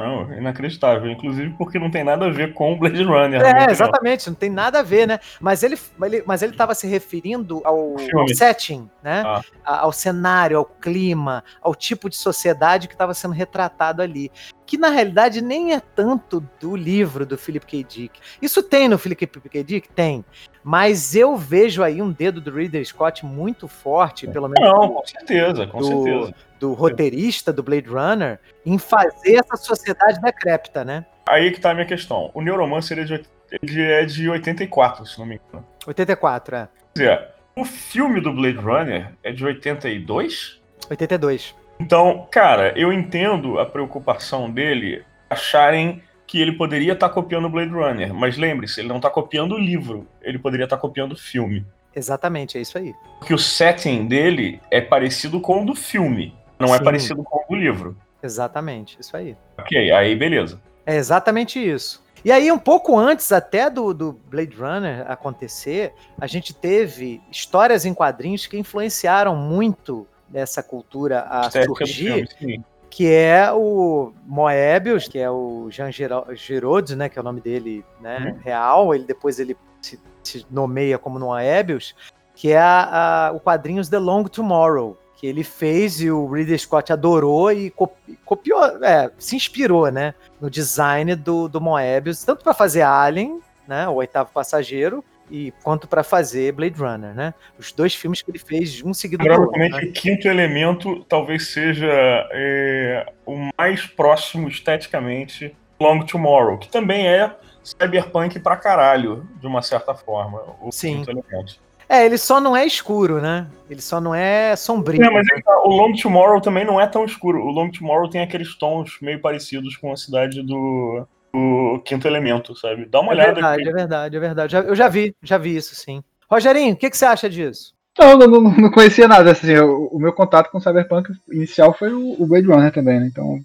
[0.00, 1.10] Não, inacreditável.
[1.10, 3.40] Inclusive porque não tem nada a ver com o Blade Runner.
[3.40, 5.18] minha É, exatamente, não tem nada a ver, né?
[5.40, 9.22] Mas ele, ele- mas ele estava se referindo ao, ao setting, né?
[9.24, 9.40] Ah.
[9.64, 14.30] A- Ao cenário, ao clima, ao tipo de sociedade que estava sendo retratado ali.
[14.70, 17.82] Que na realidade nem é tanto do livro do Philip K.
[17.82, 18.20] Dick.
[18.40, 19.64] Isso tem no Philip K.
[19.64, 19.88] Dick?
[19.88, 20.24] Tem.
[20.62, 25.04] Mas eu vejo aí um dedo do Reader Scott muito forte, pelo menos Não, com
[25.04, 26.34] certeza, com Do- certeza.
[26.60, 31.04] do roteirista do Blade Runner, em fazer essa sociedade decrépita, né?
[31.28, 32.30] Aí que tá a minha questão.
[32.32, 33.24] O Neuromancer é de,
[33.60, 35.66] ele é de 84, se não me engano.
[35.84, 36.68] 84, é.
[36.94, 40.60] Quer dizer, o filme do Blade Runner é de 82?
[40.88, 41.56] 82.
[41.80, 47.72] Então, cara, eu entendo a preocupação dele acharem que ele poderia estar copiando o Blade
[47.72, 51.66] Runner, mas lembre-se, ele não está copiando o livro, ele poderia estar copiando o filme.
[51.96, 52.94] Exatamente, é isso aí.
[53.18, 56.84] Porque o setting dele é parecido com o do filme, não é Sim.
[56.84, 57.96] parecido com o do livro.
[58.22, 59.34] Exatamente, isso aí.
[59.58, 60.60] Ok, aí beleza.
[60.84, 62.04] É exatamente isso.
[62.22, 67.86] E aí, um pouco antes até do, do Blade Runner acontecer, a gente teve histórias
[67.86, 75.18] em quadrinhos que influenciaram muito essa cultura a surgir, filme, que é o Moebius, que
[75.18, 75.90] é o Jean
[76.34, 80.98] Giraud, né, que é o nome dele né, real, ele depois ele se, se nomeia
[80.98, 81.94] como Moebius,
[82.34, 86.58] que é a- a- o quadrinhos The Long Tomorrow, que ele fez e o Ridley
[86.58, 92.42] Scott adorou e copi- copiou, é, se inspirou, né, no design do, do Moebius, tanto
[92.42, 97.34] para fazer Alien, né, o oitavo passageiro, e quanto para fazer Blade Runner, né?
[97.58, 99.58] Os dois filmes que ele fez um seguido do outro.
[99.58, 99.68] né?
[99.68, 101.88] o quinto elemento talvez seja
[102.32, 109.62] é, o mais próximo esteticamente Long Tomorrow, que também é cyberpunk pra caralho, de uma
[109.62, 110.96] certa forma, o Sim.
[110.98, 111.70] quinto elemento.
[111.88, 113.48] É, ele só não é escuro, né?
[113.68, 115.02] Ele só não é sombrio.
[115.02, 117.42] É, mas aí tá, o Long Tomorrow também não é tão escuro.
[117.42, 122.54] O Long Tomorrow tem aqueles tons meio parecidos com a cidade do, do quinto elemento,
[122.56, 122.86] sabe?
[122.86, 123.32] Dá uma É olhada.
[123.34, 124.52] verdade, é verdade, é verdade.
[124.52, 126.02] Já- Eu já vi, já vi isso, sim.
[126.30, 127.72] Rogerinho, o que, que você acha disso?
[127.98, 129.32] Não, não, não, conhecia nada.
[129.32, 133.00] Assim, o, o meu contato com o Cyberpunk inicial foi o, o Blade Runner também,
[133.00, 133.06] né?
[133.06, 133.40] Então,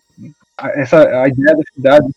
[0.58, 2.08] a- essa, a ideia da cidade.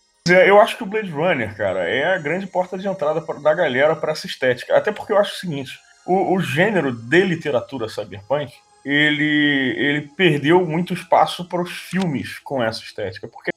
[0.45, 3.53] Eu acho que o Blade Runner, cara, é a grande porta de entrada pra- da
[3.53, 4.77] galera pra essa estética.
[4.77, 5.71] Até porque eu acho o seguinte:
[6.05, 8.53] o, o gênero de literatura cyberpunk
[8.85, 13.27] ele, ele perdeu muito espaço para os filmes com essa estética.
[13.27, 13.51] Porque,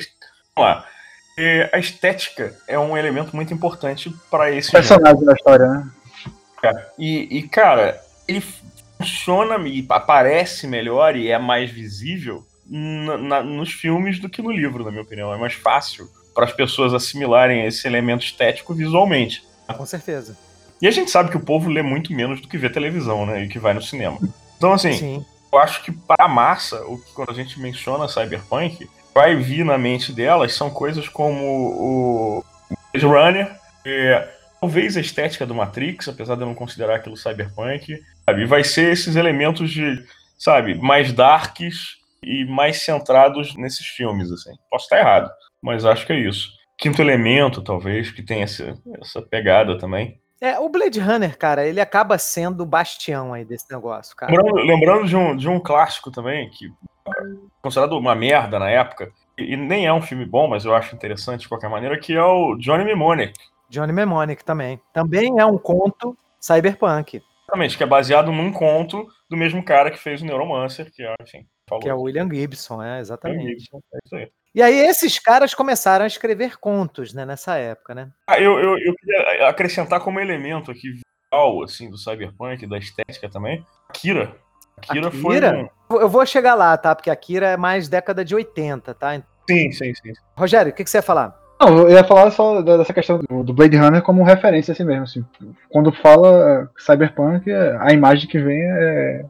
[0.57, 0.87] vamos lá,
[1.37, 5.90] é, a estética é um elemento muito importante para esse personagem da história, né?
[6.99, 8.42] E, e, cara, ele
[8.99, 14.51] funciona e aparece melhor e é mais visível na, na, nos filmes do que no
[14.51, 15.35] livro, na minha opinião.
[15.35, 19.45] É mais fácil para as pessoas assimilarem esse elemento estético visualmente.
[19.77, 20.37] Com certeza.
[20.81, 23.45] E a gente sabe que o povo lê muito menos do que vê televisão, né?
[23.45, 24.18] E que vai no cinema.
[24.57, 25.27] Então, assim, Sim.
[25.53, 29.64] eu acho que para a massa, o que quando a gente menciona cyberpunk, vai vir
[29.64, 32.44] na mente delas são coisas como o
[32.92, 34.29] Blade Runner, é,
[34.61, 38.46] talvez a estética do Matrix, apesar de eu não considerar aquilo cyberpunk, sabe?
[38.46, 40.03] Vai ser esses elementos de,
[40.38, 44.53] sabe, mais darks e mais centrados nesses filmes, assim.
[44.70, 46.48] Posso estar errado, mas acho que é isso.
[46.79, 50.20] Quinto Elemento, talvez, que tem essa, essa pegada também.
[50.40, 54.33] É, o Blade Runner, cara, ele acaba sendo o bastião aí desse negócio, cara.
[54.33, 56.68] Lembrando, lembrando de, um, de um clássico também, que
[57.61, 60.95] considerado uma merda na época, e, e, nem é um filme bom, mas eu acho
[60.95, 63.33] interessante de qualquer maneira, que é o Johnny Mnemonic.
[63.69, 64.81] Johnny Mnemonic também.
[64.93, 67.23] Também é um conto cyberpunk.
[67.43, 71.15] Exatamente, que é baseado num conto do mesmo cara que fez o Neuromancer, que é,
[71.23, 71.83] enfim, falou.
[71.83, 73.61] Que é o William Gibson, é, exatamente.
[73.61, 74.31] Gibson, é isso aí.
[74.55, 78.11] E aí esses caras começaram a escrever contos, né, nessa época, né?
[78.27, 83.31] Ah, eu, eu, eu queria acrescentar como elemento aqui visual, assim, do cyberpunk, da estética
[83.31, 84.37] também, Akira.
[84.79, 85.71] Akira, Akira?
[85.89, 86.01] foi um...
[86.01, 86.95] Eu vou chegar lá, tá?
[86.95, 89.15] Porque Akira é mais década de 80, tá?
[89.49, 90.13] Sim, sim, sim.
[90.37, 91.37] Rogério, o que, que você ia falar?
[91.61, 95.05] Não, eu ia falar só dessa questão do Blade Runner como referência assim mesmo.
[95.05, 95.25] Assim.
[95.69, 99.25] Quando fala Cyberpunk, a imagem que vem é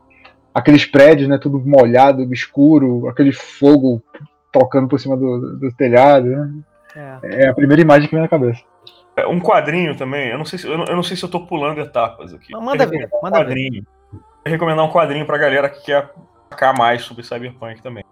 [0.54, 4.02] aqueles prédios, né, tudo molhado, escuro, aquele fogo
[4.50, 6.28] tocando por cima do, do telhado.
[6.28, 6.52] Né?
[6.96, 7.44] É.
[7.44, 7.48] é.
[7.48, 8.62] a primeira imagem que vem na cabeça.
[9.14, 11.28] É, um quadrinho também, eu não sei se eu não, eu não sei se eu
[11.28, 12.50] tô pulando etapas aqui.
[12.50, 13.82] Não, manda ver, manda um quadrinho.
[13.82, 14.01] ver.
[14.44, 16.12] Eu recomendar um quadrinho pra galera que quer
[16.50, 18.04] sacar mais sobre Cyberpunk também.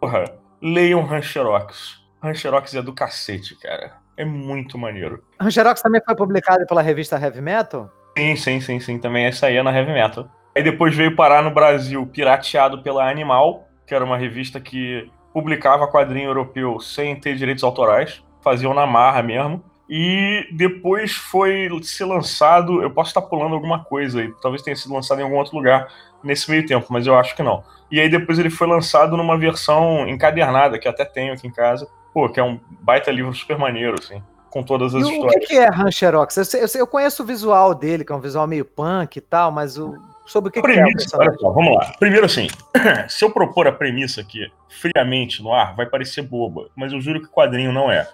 [0.00, 0.24] Porra,
[0.60, 2.02] leiam Rancherox.
[2.22, 3.92] Rancherox é do cacete, cara.
[4.16, 5.22] É muito maneiro.
[5.38, 7.90] Rancherox também foi publicado pela revista Heavy Metal?
[8.16, 8.98] Sim, sim, sim, sim.
[8.98, 10.26] Também essa aí é na Heavy Metal.
[10.56, 15.90] Aí depois veio parar no Brasil, pirateado pela Animal, que era uma revista que publicava
[15.90, 19.62] quadrinho europeu sem ter direitos autorais, faziam na marra mesmo.
[19.88, 22.82] E depois foi ser lançado.
[22.82, 25.88] Eu posso estar pulando alguma coisa aí, talvez tenha sido lançado em algum outro lugar
[26.22, 27.62] nesse meio tempo, mas eu acho que não.
[27.90, 31.86] E aí depois ele foi lançado numa versão encadernada, que até tenho aqui em casa,
[32.12, 35.44] pô, que é um baita livro super maneiro, assim, com todas as e histórias.
[35.44, 36.36] O que é Rancherox?
[36.36, 39.52] Eu, eu, eu, conheço o visual dele, que é um visual meio punk e tal,
[39.52, 39.94] mas o,
[40.24, 41.28] sobre o que, premissa, que é.
[41.28, 41.92] Olha só, vamos lá.
[41.98, 42.48] Primeiro, assim,
[43.08, 47.20] se eu propor a premissa aqui friamente no ar, vai parecer boba, mas eu juro
[47.20, 48.08] que o quadrinho não é.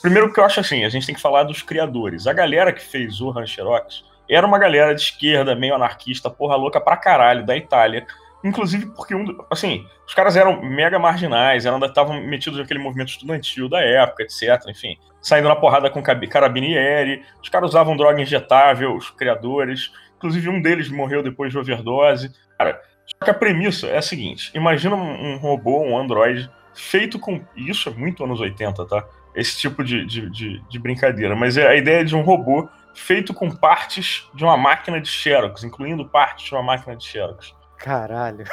[0.00, 2.26] Primeiro, que eu acho assim, a gente tem que falar dos criadores.
[2.26, 6.80] A galera que fez o Rancherox era uma galera de esquerda, meio anarquista, porra louca
[6.80, 8.06] pra caralho, da Itália.
[8.42, 13.68] Inclusive porque, um, assim, os caras eram mega marginais, eram estavam metidos naquele movimento estudantil
[13.68, 14.64] da época, etc.
[14.68, 17.22] Enfim, saindo na porrada com carabinieri.
[17.42, 19.92] Os caras usavam droga injetável, os criadores.
[20.16, 22.32] Inclusive, um deles morreu depois de overdose.
[22.56, 27.42] Cara, só que a premissa é a seguinte: imagina um, robô, um androide, feito com.
[27.54, 29.04] Isso é muito anos 80, tá?
[29.34, 31.36] Esse tipo de, de, de, de brincadeira.
[31.36, 35.64] Mas é a ideia de um robô feito com partes de uma máquina de Xerox,
[35.64, 37.54] incluindo partes de uma máquina de Xerox.
[37.78, 38.44] Caralho.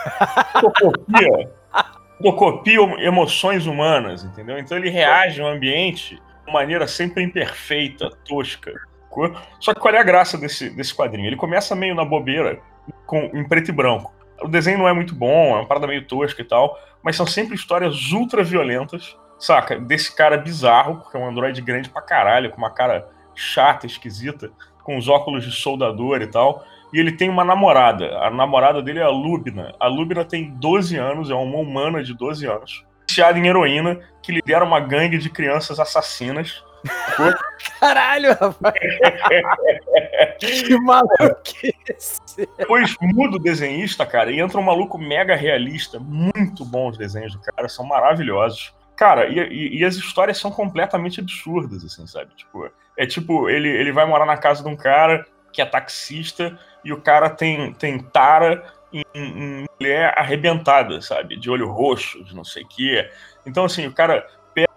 [0.79, 1.51] Copia,
[2.33, 4.57] copia emoções humanas, entendeu?
[4.57, 8.73] Então ele reage ao ambiente de maneira sempre imperfeita, tosca.
[9.59, 11.27] Só que qual é a graça desse, desse quadrinho?
[11.27, 12.59] Ele começa meio na bobeira,
[13.05, 14.13] com, em preto e branco.
[14.41, 17.25] O desenho não é muito bom, é uma parada meio tosca e tal, mas são
[17.25, 19.79] sempre histórias ultra violentas, saca?
[19.79, 24.51] Desse cara bizarro, porque é um androide grande pra caralho, com uma cara chata, esquisita,
[24.83, 26.65] com os óculos de soldador e tal.
[26.93, 28.17] E ele tem uma namorada.
[28.19, 29.75] A namorada dele é a Lubna.
[29.79, 34.31] A Lubna tem 12 anos, é uma humana de 12 anos, viciada em heroína, que
[34.31, 36.63] lidera uma gangue de crianças assassinas
[37.79, 38.75] Caralho, rapaz.
[40.39, 42.21] que maluquice.
[42.57, 45.99] Depois muda o desenhista, cara, e entra um maluco mega realista.
[45.99, 48.73] Muito bons os desenhos do cara, são maravilhosos.
[48.97, 52.33] Cara, e, e, as histórias são completamente absurdas, assim, sabe?
[52.35, 52.67] Tipo,
[52.97, 56.91] é tipo, ele, ele vai morar na casa de um cara que é taxista e
[56.91, 61.37] o cara tem, tem tara em, em mulher arrebentada, sabe?
[61.37, 63.07] De olho roxo, de não sei o quê.
[63.45, 64.67] Então, assim, o cara pega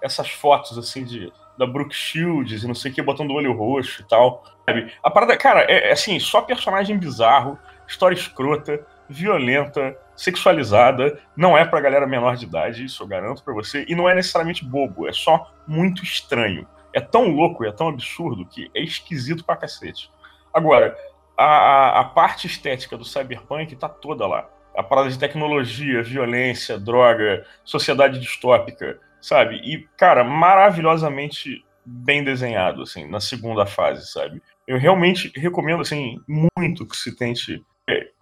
[0.00, 3.52] essas fotos, assim, de da Brooke Shields e não sei o que, botando o olho
[3.52, 4.44] roxo e tal.
[4.64, 4.92] Sabe?
[5.02, 11.64] A parada, cara, é, é assim, só personagem bizarro, história escrota, violenta, sexualizada, não é
[11.64, 15.08] pra galera menor de idade, isso eu garanto pra você, e não é necessariamente bobo,
[15.08, 16.66] é só muito estranho.
[16.92, 20.10] É tão louco, é tão absurdo que é esquisito pra cacete.
[20.52, 20.96] Agora,
[21.36, 24.48] a, a, a parte estética do cyberpunk tá toda lá.
[24.76, 29.56] a parada de tecnologia, violência, droga, sociedade distópica, sabe?
[29.56, 34.42] E, cara, maravilhosamente bem desenhado, assim, na segunda fase, sabe?
[34.66, 37.64] Eu realmente recomendo, assim, muito que se tente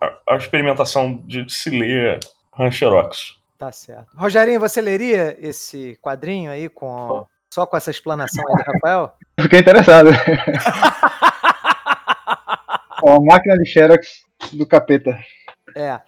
[0.01, 2.21] a, a experimentação de se ler
[2.53, 3.37] Rancherox.
[3.59, 4.09] Tá certo.
[4.17, 9.13] Rogerinho, você leria esse quadrinho aí com só com essa explanação aí do Rafael?
[9.41, 10.11] Fiquei interessado.
[13.03, 15.17] Ó, a máquina de Xerox do capeta.
[15.77, 16.01] É.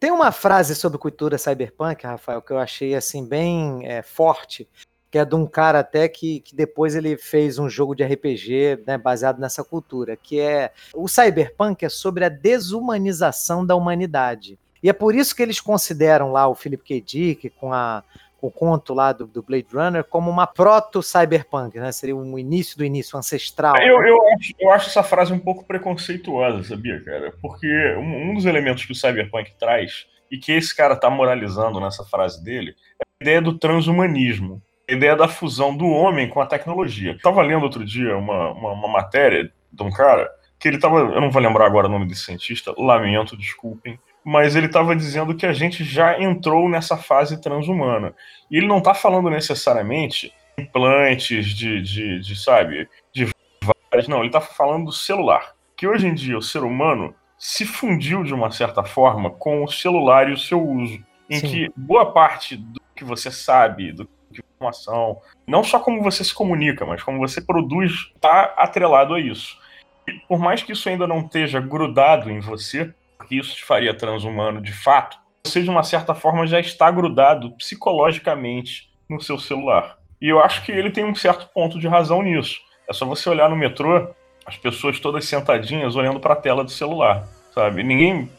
[0.00, 4.68] Tem uma frase sobre cultura cyberpunk, Rafael, que eu achei assim bem é, forte,
[5.10, 8.82] que é de um cara até que, que depois ele fez um jogo de RPG
[8.86, 14.58] né, baseado nessa cultura, que é o cyberpunk é sobre a desumanização da humanidade.
[14.82, 17.00] E é por isso que eles consideram lá o Philip K.
[17.00, 18.02] Dick com a
[18.38, 21.90] o conto lá do, do, Blade Runner como uma proto-cyberpunk, né?
[21.90, 23.74] Seria um início do início ancestral.
[23.78, 27.32] Eu, eu, acho, eu acho essa frase um pouco preconceituosa, sabia, cara?
[27.40, 31.80] Porque um, um dos elementos que o cyberpunk traz, e que esse cara tá moralizando
[31.80, 34.62] nessa frase dele, é a ideia do transhumanismo.
[34.88, 37.12] A ideia da fusão do homem com a tecnologia.
[37.12, 40.98] Eu tava lendo outro dia uma, uma, uma matéria de um cara que ele tava.
[40.98, 45.36] Eu não vou lembrar agora o nome desse cientista, lamento, desculpem mas ele estava dizendo
[45.36, 48.12] que a gente já entrou nessa fase transhumana.
[48.50, 53.30] E ele não está falando necessariamente implantes de, de, de, sabe, de
[53.62, 55.54] várias, não, ele está falando do celular.
[55.76, 59.68] Que hoje em dia o ser humano se fundiu de uma certa forma com o
[59.68, 60.98] celular e o seu uso.
[61.30, 61.46] Em Sim.
[61.46, 66.34] que boa parte do que você sabe, do que informação, não só como você se
[66.34, 69.58] comunica, mas como você produz, está atrelado a isso.
[70.06, 72.92] E por mais que isso ainda não esteja grudado em você,
[73.28, 77.52] que isso te faria transhumano de fato, você de uma certa forma já está grudado
[77.52, 79.98] psicologicamente no seu celular.
[80.20, 82.58] E eu acho que ele tem um certo ponto de razão nisso.
[82.88, 84.08] É só você olhar no metrô,
[84.44, 87.82] as pessoas todas sentadinhas olhando para a tela do celular, sabe?
[87.82, 88.30] Ninguém.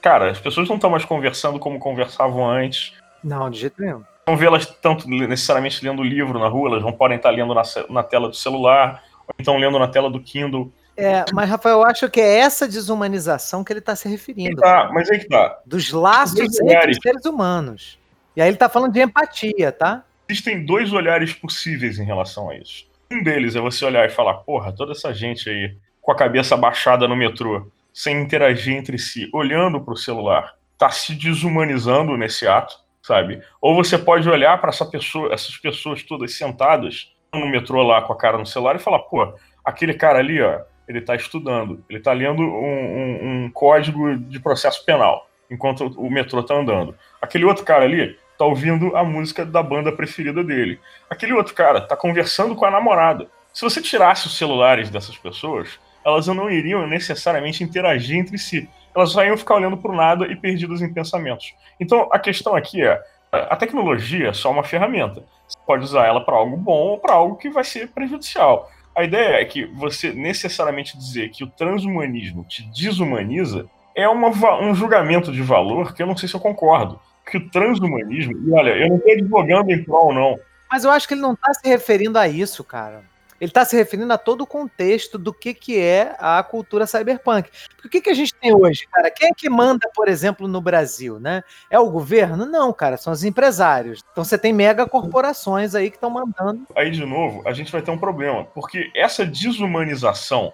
[0.00, 2.94] Cara, as pessoas não estão mais conversando como conversavam antes.
[3.22, 4.02] Não, de jeito nenhum.
[4.26, 8.02] Não vê-las tanto necessariamente lendo livro na rua, elas não podem estar lendo na, na
[8.02, 10.72] tela do celular, ou então lendo na tela do Kindle.
[10.96, 14.60] É, mas, Rafael, eu acho que é essa desumanização que ele está se referindo.
[14.60, 15.58] Tá, mas aí que tá.
[15.64, 17.98] Dos laços entre os seres humanos.
[18.36, 20.04] E aí ele está falando de empatia, tá?
[20.28, 22.86] Existem dois olhares possíveis em relação a isso.
[23.10, 26.56] Um deles é você olhar e falar, porra, toda essa gente aí com a cabeça
[26.56, 32.46] baixada no metrô, sem interagir entre si, olhando para o celular, tá se desumanizando nesse
[32.46, 33.42] ato, sabe?
[33.60, 38.12] Ou você pode olhar para essa pessoa, essas pessoas todas sentadas no metrô lá com
[38.12, 39.34] a cara no celular e falar, pô,
[39.64, 44.40] aquele cara ali, ó, ele está estudando, ele está lendo um, um, um, código de
[44.40, 46.94] processo penal enquanto o metrô está andando.
[47.22, 50.80] Aquele outro cara ali está ouvindo a música da banda preferida dele.
[51.08, 53.28] Aquele outro cara está conversando com a namorada.
[53.52, 58.68] Se você tirasse os celulares dessas pessoas, elas não iriam necessariamente interagir entre si.
[58.94, 61.54] Elas só iam ficar olhando para nada e perdidas em pensamentos.
[61.78, 63.00] Então a questão aqui é:
[63.32, 65.22] a tecnologia é só uma ferramenta.
[65.46, 68.70] Você pode usar ela para algo bom ou para algo que vai ser prejudicial.
[68.94, 74.28] A ideia é que você necessariamente dizer que o transhumanismo te desumaniza é uma,
[74.60, 77.00] um julgamento de valor que eu não sei se eu concordo.
[77.30, 80.38] Que o transhumanismo, e olha, eu não estou advogando em prol, não.
[80.70, 83.04] Mas eu acho que ele não está se referindo a isso, cara.
[83.40, 87.48] Ele está se referindo a todo o contexto do que, que é a cultura cyberpunk.
[87.84, 89.10] O que, que a gente tem hoje, cara?
[89.10, 91.42] Quem é que manda, por exemplo, no Brasil, né?
[91.70, 92.44] É o governo?
[92.44, 94.04] Não, cara, são os empresários.
[94.12, 96.66] Então você tem mega corporações aí que estão mandando.
[96.76, 100.52] Aí, de novo, a gente vai ter um problema, porque essa desumanização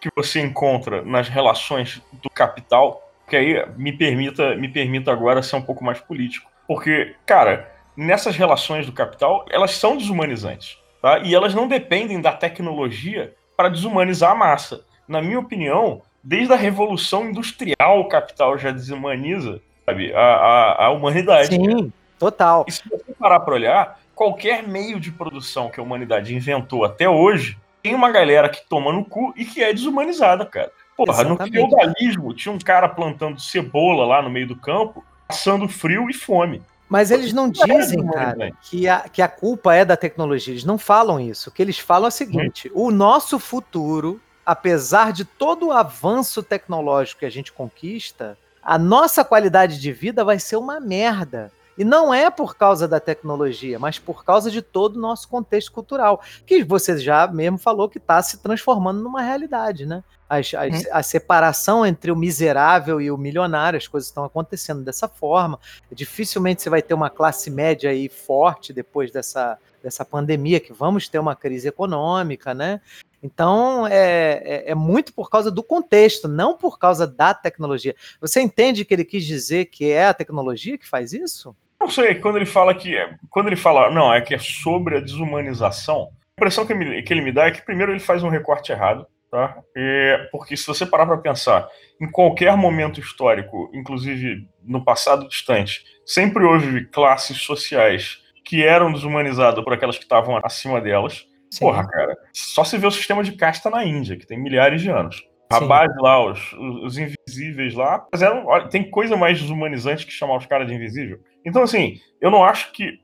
[0.00, 5.56] que você encontra nas relações do capital, que aí me permita, me permita agora ser
[5.56, 6.50] um pouco mais político.
[6.66, 10.78] Porque, cara, nessas relações do capital, elas são desumanizantes.
[11.00, 11.18] Tá?
[11.18, 14.84] E elas não dependem da tecnologia para desumanizar a massa.
[15.06, 20.90] Na minha opinião, desde a Revolução Industrial, o capital já desumaniza sabe, a, a, a
[20.90, 21.54] humanidade.
[21.54, 22.64] Sim, total.
[22.68, 27.08] E se você parar para olhar, qualquer meio de produção que a humanidade inventou até
[27.08, 30.70] hoje, tem uma galera que toma no cu e que é desumanizada, cara.
[30.96, 31.52] Porra, Exatamente.
[31.52, 36.12] no feudalismo tinha um cara plantando cebola lá no meio do campo, passando frio e
[36.14, 36.60] fome.
[36.88, 40.54] Mas eles não dizem, cara, que a, que a culpa é da tecnologia.
[40.54, 41.50] Eles não falam isso.
[41.50, 46.42] O que eles falam é o seguinte: o nosso futuro, apesar de todo o avanço
[46.42, 51.52] tecnológico que a gente conquista, a nossa qualidade de vida vai ser uma merda.
[51.78, 55.70] E não é por causa da tecnologia, mas por causa de todo o nosso contexto
[55.70, 60.02] cultural, que você já mesmo falou que está se transformando numa realidade, né?
[60.28, 60.90] As, as, uhum.
[60.90, 65.58] A separação entre o miserável e o milionário, as coisas estão acontecendo dessa forma.
[65.90, 71.08] Dificilmente você vai ter uma classe média aí forte depois dessa, dessa pandemia, que vamos
[71.08, 72.80] ter uma crise econômica, né?
[73.22, 77.94] Então, é, é, é, muito por causa do contexto, não por causa da tecnologia.
[78.20, 81.54] Você entende que ele quis dizer que é a tecnologia que faz isso?
[81.80, 82.94] Não sei, quando ele fala que.
[83.30, 86.08] Quando ele fala, não, é que é sobre a desumanização,
[86.38, 88.72] a impressão que, me, que ele me dá é que primeiro ele faz um recorte
[88.72, 89.58] errado, tá?
[89.76, 91.68] É, porque se você parar para pensar,
[92.00, 99.62] em qualquer momento histórico, inclusive no passado distante, sempre houve classes sociais que eram desumanizadas
[99.62, 101.26] por aquelas que estavam acima delas.
[101.50, 101.60] Sim.
[101.60, 104.90] Porra, cara, só se vê o sistema de casta na Índia, que tem milhares de
[104.90, 105.27] anos.
[105.50, 106.52] A base lá, os,
[106.84, 111.20] os invisíveis lá, mas eram, tem coisa mais desumanizante que chamar os caras de invisível.
[111.44, 112.98] Então, assim, eu não acho que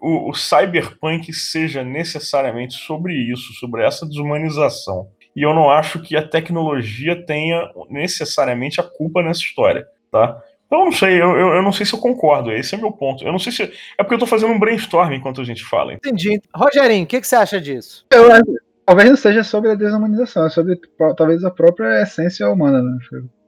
[0.00, 5.08] o, o cyberpunk seja necessariamente sobre isso, sobre essa desumanização.
[5.34, 10.42] E eu não acho que a tecnologia tenha necessariamente a culpa nessa história, tá?
[10.66, 12.90] Então, eu não sei, eu, eu, eu, não sei se eu concordo, esse é meu
[12.90, 13.24] ponto.
[13.24, 13.62] Eu não sei se.
[13.62, 15.94] É porque eu tô fazendo um brainstorm enquanto a gente fala.
[15.94, 16.40] Entendi.
[16.52, 18.04] Rogerinho, o que, que você acha disso?
[18.10, 18.65] Eu acho.
[18.86, 20.80] Talvez não seja sobre a desumanização, é sobre
[21.16, 22.96] talvez a própria essência humana, né?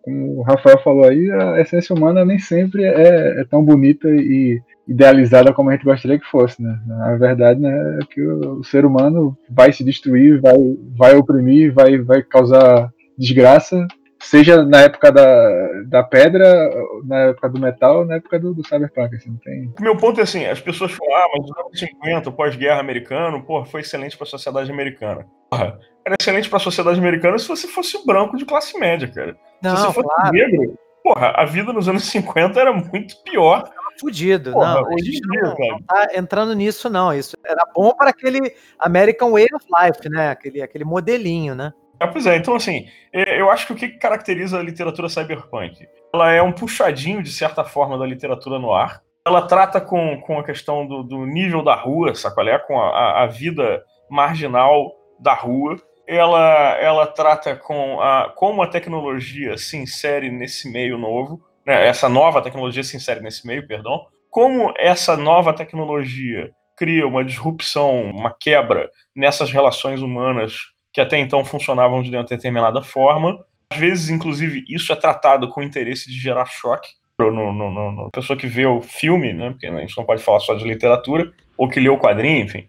[0.03, 4.61] Como o Rafael falou aí, a essência humana nem sempre é, é tão bonita e
[4.89, 6.77] idealizada como a gente gostaria que fosse, né?
[6.87, 10.57] Na verdade, né, é que o, o ser humano vai se destruir, vai,
[10.97, 13.87] vai oprimir, vai, vai causar desgraça
[14.21, 16.71] seja na época da, da pedra,
[17.05, 19.73] na época do metal, na época do, do cyberpunk, assim, tem...
[19.81, 23.67] Meu ponto é assim, as pessoas falam, ah, mas os anos 50, pós-guerra americano, porra,
[23.67, 25.27] foi excelente para a sociedade americana.
[25.51, 29.37] Porra, era excelente para a sociedade americana se você fosse branco de classe média, cara.
[29.63, 30.33] Não, se você fosse claro.
[30.33, 33.71] negro, porra, a vida nos anos 50 era muito pior.
[34.01, 37.13] Fudido, Porra, não, a gente não, não tá entrando nisso, não.
[37.13, 40.31] Isso era bom para aquele American Way of Life, né?
[40.31, 41.73] Aquele, aquele modelinho, né?
[42.01, 45.87] Ah, pois é, então assim, é, eu acho que o que caracteriza a literatura cyberpunk?
[46.15, 49.03] Ela é um puxadinho, de certa forma, da literatura no ar.
[49.27, 52.59] Ela trata com, com a questão do, do nível da rua, sacolé?
[52.59, 55.77] Com a, a vida marginal da rua.
[56.07, 61.87] Ela, ela trata com a, como a tecnologia se insere nesse meio novo, né?
[61.87, 64.07] essa nova tecnologia se insere nesse meio, perdão.
[64.31, 70.61] Como essa nova tecnologia cria uma disrupção, uma quebra nessas relações humanas
[70.99, 73.39] que até então funcionavam de uma determinada forma.
[73.71, 76.89] Às vezes, inclusive, isso é tratado com o interesse de gerar choque
[77.21, 79.51] no pessoa que vê o filme, né?
[79.51, 82.69] Porque a gente não pode falar só de literatura, ou que lê o quadrinho, enfim.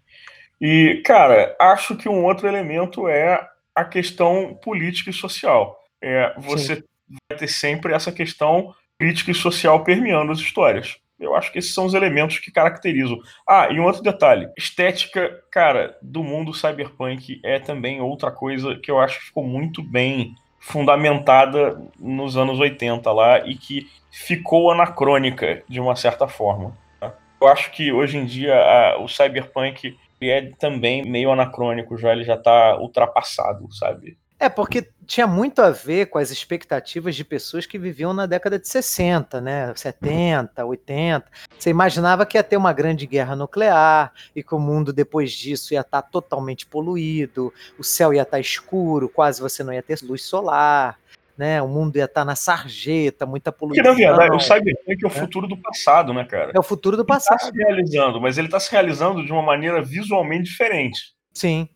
[0.61, 5.79] E, cara, acho que um outro elemento é a questão política e social.
[5.99, 6.83] É, você Sim.
[7.29, 10.97] vai ter sempre essa questão política e social permeando as histórias.
[11.19, 13.19] Eu acho que esses são os elementos que caracterizam.
[13.47, 18.89] Ah, e um outro detalhe: estética, cara, do mundo cyberpunk é também outra coisa que
[18.89, 25.63] eu acho que ficou muito bem fundamentada nos anos 80 lá e que ficou anacrônica
[25.67, 26.77] de uma certa forma.
[26.99, 27.13] Tá?
[27.39, 32.25] Eu acho que hoje em dia a, o cyberpunk é também meio anacrônico, já ele
[32.25, 34.17] já está ultrapassado, sabe?
[34.39, 38.57] É, porque tinha muito a ver com as expectativas de pessoas que viviam na década
[38.57, 39.73] de 60, né?
[39.75, 41.25] 70, 80.
[41.57, 45.73] Você imaginava que ia ter uma grande guerra nuclear e que o mundo depois disso
[45.73, 50.23] ia estar totalmente poluído, o céu ia estar escuro, quase você não ia ter luz
[50.23, 50.97] solar.
[51.37, 53.81] Né, o mundo ia estar na sarjeta, muita poluição.
[53.81, 56.51] Porque, na verdade, o Cyberpunk é o futuro do passado, né, cara?
[56.53, 57.39] É o futuro do passado.
[57.39, 61.13] Ele está se realizando, mas ele está se realizando de uma maneira visualmente diferente.
[61.33, 61.69] Sim.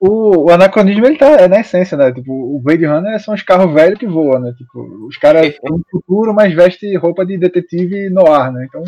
[0.00, 2.12] O, o, anacronismo ele tá é na essência, né?
[2.12, 4.52] Tipo, o Blade Runner são os carros velhos que voam, né?
[4.56, 8.64] Tipo, os caras estão no futuro, mas vestem roupa de detetive no ar, né?
[8.64, 8.84] Então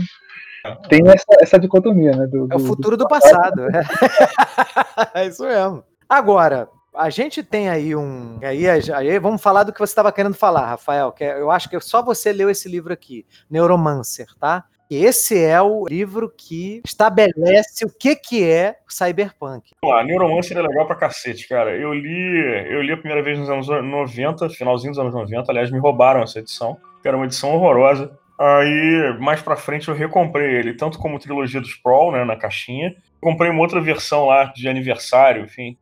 [0.89, 2.27] tem essa, essa dicotomia, né?
[2.27, 3.67] Do, é o futuro do, do passado.
[3.67, 5.11] passado.
[5.15, 5.83] é isso mesmo.
[6.09, 8.39] Agora, a gente tem aí um.
[8.43, 11.13] Aí, aí vamos falar do que você estava querendo falar, Rafael.
[11.13, 14.65] Que é, eu acho que só você leu esse livro aqui, Neuromancer, tá?
[14.91, 19.71] Esse é o livro que estabelece o que, que é cyberpunk.
[19.85, 21.77] A Neuromancer é legal pra cacete, cara.
[21.77, 25.53] Eu li, eu li a primeira vez nos anos 90, finalzinho dos anos 90.
[25.53, 28.11] Aliás, me roubaram essa edição, que era uma edição horrorosa.
[28.37, 32.97] Aí, mais pra frente, eu recomprei ele, tanto como trilogia do Sprawl, né, na caixinha.
[33.21, 35.77] Comprei uma outra versão lá de aniversário, enfim.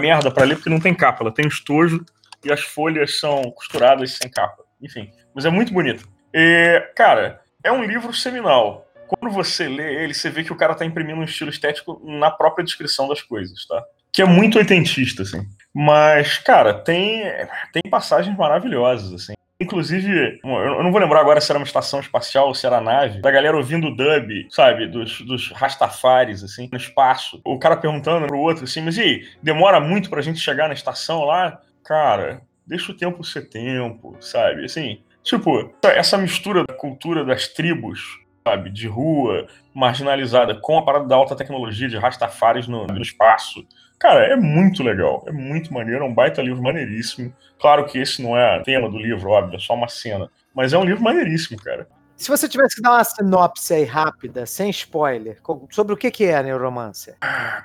[0.00, 1.22] Merda pra ler, porque não tem capa.
[1.22, 2.02] Ela tem estojo
[2.42, 4.64] e as folhas são costuradas sem capa.
[4.80, 6.08] Enfim, mas é muito bonito.
[6.32, 8.86] E, cara, é um livro seminal.
[9.08, 12.30] Quando você lê ele, você vê que o cara tá imprimindo um estilo estético na
[12.30, 13.82] própria descrição das coisas, tá?
[14.12, 15.44] Que é muito oitentista, assim.
[15.74, 17.24] Mas, cara, tem,
[17.72, 19.34] tem passagens maravilhosas, assim.
[19.60, 23.20] Inclusive, eu não vou lembrar agora se era uma estação espacial ou se era nave,
[23.20, 27.40] da galera ouvindo o dub, sabe, dos, dos Rastafares, assim, no espaço.
[27.44, 30.74] O cara perguntando pro outro, assim, mas e aí, demora muito pra gente chegar na
[30.74, 31.60] estação lá?
[31.84, 34.64] Cara, deixa o tempo ser tempo, sabe?
[34.64, 41.06] Assim, Tipo, essa mistura da cultura das tribos, sabe, de rua, marginalizada, com a parada
[41.06, 43.66] da alta tecnologia, de rastafares no, no espaço,
[44.04, 47.32] Cara, é muito legal, é muito maneiro, é um baita livro maneiríssimo.
[47.58, 50.30] Claro que esse não é tema do livro, óbvio, é só uma cena.
[50.54, 51.88] Mas é um livro maneiríssimo, cara.
[52.14, 55.38] Se você tivesse que dar uma sinopse aí rápida, sem spoiler,
[55.70, 57.16] sobre o que, é a neuromancer?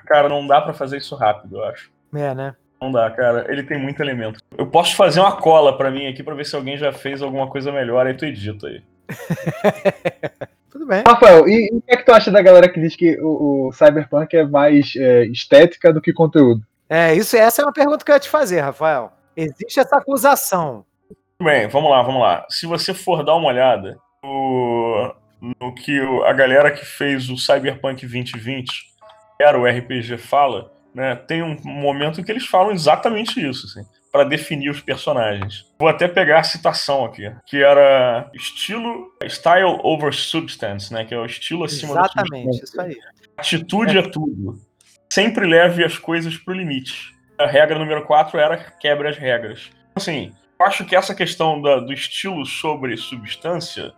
[0.06, 1.92] Cara, não dá para fazer isso rápido, eu acho.
[2.14, 2.56] É, né?
[2.80, 3.46] Não dá, cara.
[3.48, 4.40] Ele tem muito elemento.
[4.56, 7.46] Eu posso fazer uma cola para mim aqui para ver se alguém já fez alguma
[7.48, 8.82] coisa melhor, aí tu edita aí.
[10.70, 11.02] Tudo bem.
[11.06, 13.68] Rafael, e, e, o que é que tu acha da galera que diz que o,
[13.68, 16.62] o Cyberpunk é mais é, estética do que conteúdo?
[16.88, 19.12] É, isso, essa é uma pergunta que eu ia te fazer, Rafael.
[19.36, 20.84] Existe essa acusação.
[21.42, 22.46] Bem, vamos lá, vamos lá.
[22.48, 25.14] Se você for dar uma olhada no,
[25.60, 28.90] no que a galera que fez o Cyberpunk 2020,
[29.40, 31.14] era o RPG fala, né?
[31.14, 35.66] Tem um momento em que eles falam exatamente isso, assim, para definir os personagens.
[35.78, 41.04] Vou até pegar a citação aqui, que era estilo style over substance, né?
[41.04, 42.96] Que é o estilo acima Exatamente, isso aí.
[43.36, 44.00] Atitude é.
[44.00, 44.60] é tudo.
[45.12, 47.14] Sempre leve as coisas pro limite.
[47.38, 49.70] A regra número 4 era quebra as regras.
[49.94, 53.92] Assim, eu acho que essa questão da, do estilo sobre substância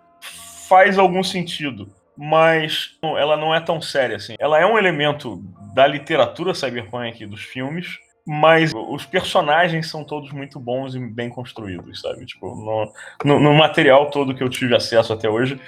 [0.69, 4.35] faz algum sentido, mas ela não é tão séria assim.
[4.39, 5.43] Ela é um elemento
[5.75, 12.01] da literatura cyberpunk, dos filmes, mas os personagens são todos muito bons e bem construídos,
[12.01, 12.25] sabe?
[12.27, 12.93] Tipo, no,
[13.25, 15.61] no, no material todo que eu tive acesso até hoje,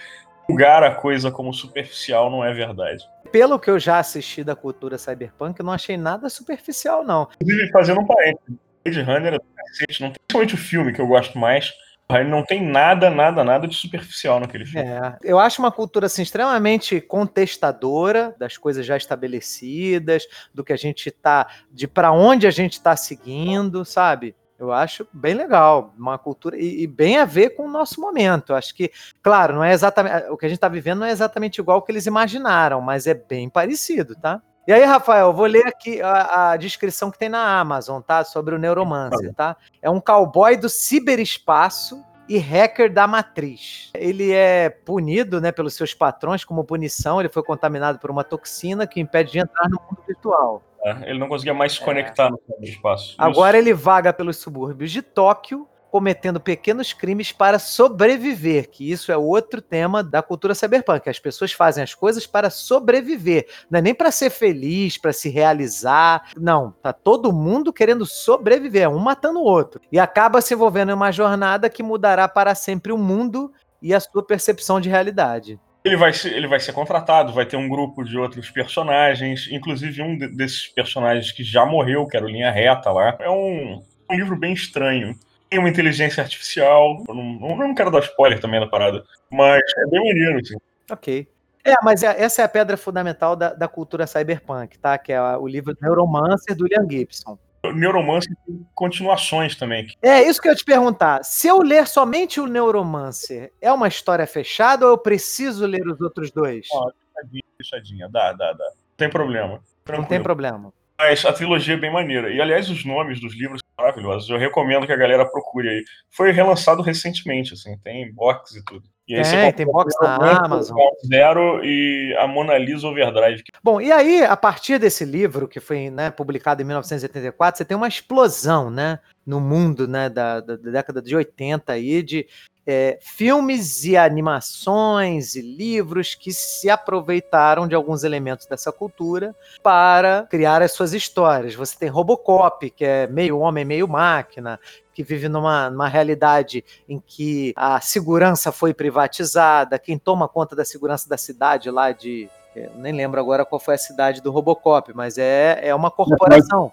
[0.48, 3.02] julgar a coisa como superficial não é verdade.
[3.32, 7.28] Pelo que eu já assisti da cultura cyberpunk, eu não achei nada superficial, não.
[7.40, 11.00] Inclusive, fazendo um parênteses, Blade Runner é do cacete, não tem somente o filme que
[11.00, 11.72] eu gosto mais,
[12.10, 14.86] ele não tem nada, nada, nada de superficial naquele filme.
[14.86, 20.76] É, eu acho uma cultura assim, extremamente contestadora das coisas já estabelecidas, do que a
[20.76, 24.36] gente tá, de para onde a gente está seguindo, sabe?
[24.58, 28.54] Eu acho bem legal, uma cultura e, e, bem a ver com o nosso momento.
[28.54, 28.90] Acho que,
[29.22, 31.82] claro, não é exatamente o que a gente está vivendo não é exatamente igual ao
[31.82, 34.40] que eles imaginaram, mas é bem parecido, tá?
[34.66, 38.24] E aí, Rafael, vou ler aqui a, a, descrição que tem na Amazon, tá?
[38.24, 39.56] Sobre o Neuromancer, tá?
[39.82, 43.90] É um cowboy do ciberespaço e hacker da matriz.
[43.94, 47.20] Ele é punido, né, pelos seus patrões como punição.
[47.20, 50.62] Ele foi contaminado por uma toxina que impede de entrar no mundo virtual.
[50.82, 52.30] É, ele não conseguia mais se conectar é.
[52.30, 53.14] no ciberespaço.
[53.18, 53.68] Agora Isso.
[53.68, 59.62] ele vaga pelos subúrbios de Tóquio cometendo pequenos crimes para sobreviver, que isso é outro
[59.62, 61.08] tema da cultura cyberpunk.
[61.08, 65.28] As pessoas fazem as coisas para sobreviver, não é nem para ser feliz, para se
[65.28, 66.32] realizar.
[66.36, 69.80] Não, tá todo mundo querendo sobreviver, um matando o outro.
[69.92, 74.00] E acaba se envolvendo em uma jornada que mudará para sempre o mundo e a
[74.00, 75.60] sua percepção de realidade.
[75.84, 80.02] Ele vai, ser, ele vai ser contratado, vai ter um grupo de outros personagens, inclusive
[80.02, 83.16] um de, desses personagens que já morreu, que era o Linha Reta lá.
[83.20, 83.80] É um,
[84.10, 85.16] um livro bem estranho
[85.54, 87.02] tem uma inteligência artificial.
[87.08, 90.56] Eu não, eu não quero dar spoiler também da parada, mas é bem maneiro, assim.
[90.90, 91.28] Ok.
[91.64, 94.98] É, mas é, essa é a pedra fundamental da, da cultura cyberpunk, tá?
[94.98, 97.38] Que é o livro Neuromancer do William Gibson.
[97.72, 99.86] Neuromancer tem continuações também.
[100.02, 101.24] É, isso que eu ia te perguntar.
[101.24, 106.00] Se eu ler somente o Neuromancer, é uma história fechada ou eu preciso ler os
[106.00, 106.66] outros dois?
[106.72, 108.08] Ó, fechadinha, fechadinha.
[108.10, 108.64] Dá, dá, dá.
[108.64, 109.62] Não tem problema.
[109.84, 110.02] Tranquilo.
[110.02, 110.72] Não tem problema.
[110.98, 112.30] Mas a trilogia é bem maneira.
[112.30, 114.28] E, aliás, os nomes dos livros são maravilhosos.
[114.28, 115.84] Eu recomendo que a galera procure aí.
[116.10, 118.84] Foi relançado recentemente, assim, tem box e tudo.
[119.06, 120.78] E aí tem, tem box na Amazon.
[121.06, 123.42] Zero e a Mona Lisa Overdrive.
[123.62, 127.76] Bom, e aí, a partir desse livro, que foi né, publicado em 1984, você tem
[127.76, 128.98] uma explosão, né?
[129.26, 132.26] No mundo né, da, da, da década de 80 aí, de
[132.66, 140.26] é, filmes e animações e livros que se aproveitaram de alguns elementos dessa cultura para
[140.30, 141.54] criar as suas histórias.
[141.54, 144.58] Você tem Robocop, que é meio homem, meio máquina,
[144.94, 150.64] que vive numa, numa realidade em que a segurança foi privatizada, quem toma conta da
[150.64, 154.94] segurança da cidade lá de eu nem lembro agora qual foi a cidade do Robocop,
[154.94, 156.70] mas é, é uma corporação.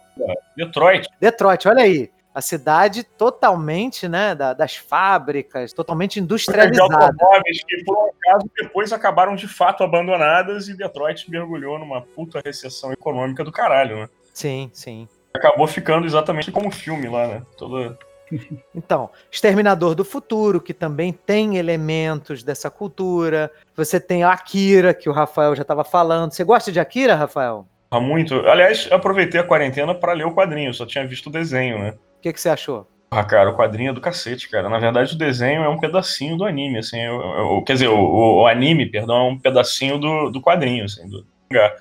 [0.56, 1.08] Detroit.
[1.20, 6.88] Detroit, olha aí a cidade totalmente, né, da, das fábricas, totalmente industrializada.
[6.88, 12.02] De automóveis que, por um acaso, depois acabaram de fato abandonadas e Detroit mergulhou numa
[12.02, 14.10] puta recessão econômica do caralho, né?
[14.34, 15.08] Sim, sim.
[15.34, 17.42] Acabou ficando exatamente como o filme lá, né?
[17.58, 17.98] Toda...
[18.74, 23.52] Então, Exterminador do Futuro, que também tem elementos dessa cultura.
[23.76, 26.32] Você tem a Akira, que o Rafael já estava falando.
[26.32, 27.68] Você gosta de Akira, Rafael?
[28.00, 28.36] Muito.
[28.48, 31.94] Aliás, aproveitei a quarentena para ler o quadrinho, só tinha visto o desenho, né?
[32.22, 32.88] O que, que você achou?
[33.10, 34.70] Ah, cara, o quadrinho é do cacete, cara.
[34.70, 37.02] Na verdade, o desenho é um pedacinho do anime, assim.
[37.02, 41.10] Eu, eu, quer dizer, o, o, anime, perdão, é um pedacinho do, do quadrinho, assim,
[41.10, 41.76] do mangá.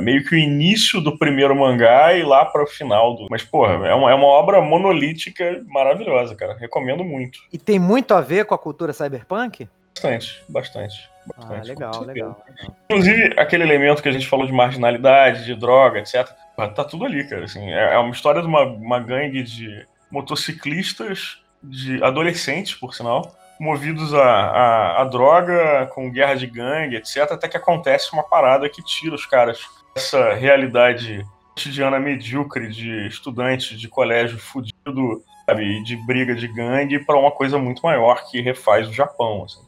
[0.00, 3.26] Meio que o início do primeiro mangá e lá para o final do.
[3.30, 6.56] Mas, porra, é uma, é uma obra monolítica maravilhosa, cara.
[6.56, 7.38] Recomendo muito.
[7.52, 9.68] E tem muito a ver com a cultura cyberpunk?
[9.94, 11.13] bastante, bastante.
[11.36, 12.44] Ah, legal, legal, legal.
[12.90, 16.28] Inclusive, aquele elemento que a gente falou de marginalidade, de droga, etc.
[16.74, 17.44] Tá tudo ali, cara.
[17.44, 23.34] Assim, é é uma história de uma, uma gangue de motociclistas, de adolescentes, por sinal,
[23.58, 27.32] movidos a, a, a droga, com guerra de gangue, etc.
[27.32, 29.60] Até que acontece uma parada que tira os caras
[29.94, 37.16] dessa realidade cotidiana medíocre de estudante de colégio fudido, sabe, de briga de gangue, para
[37.16, 39.60] uma coisa muito maior que refaz o Japão, assim,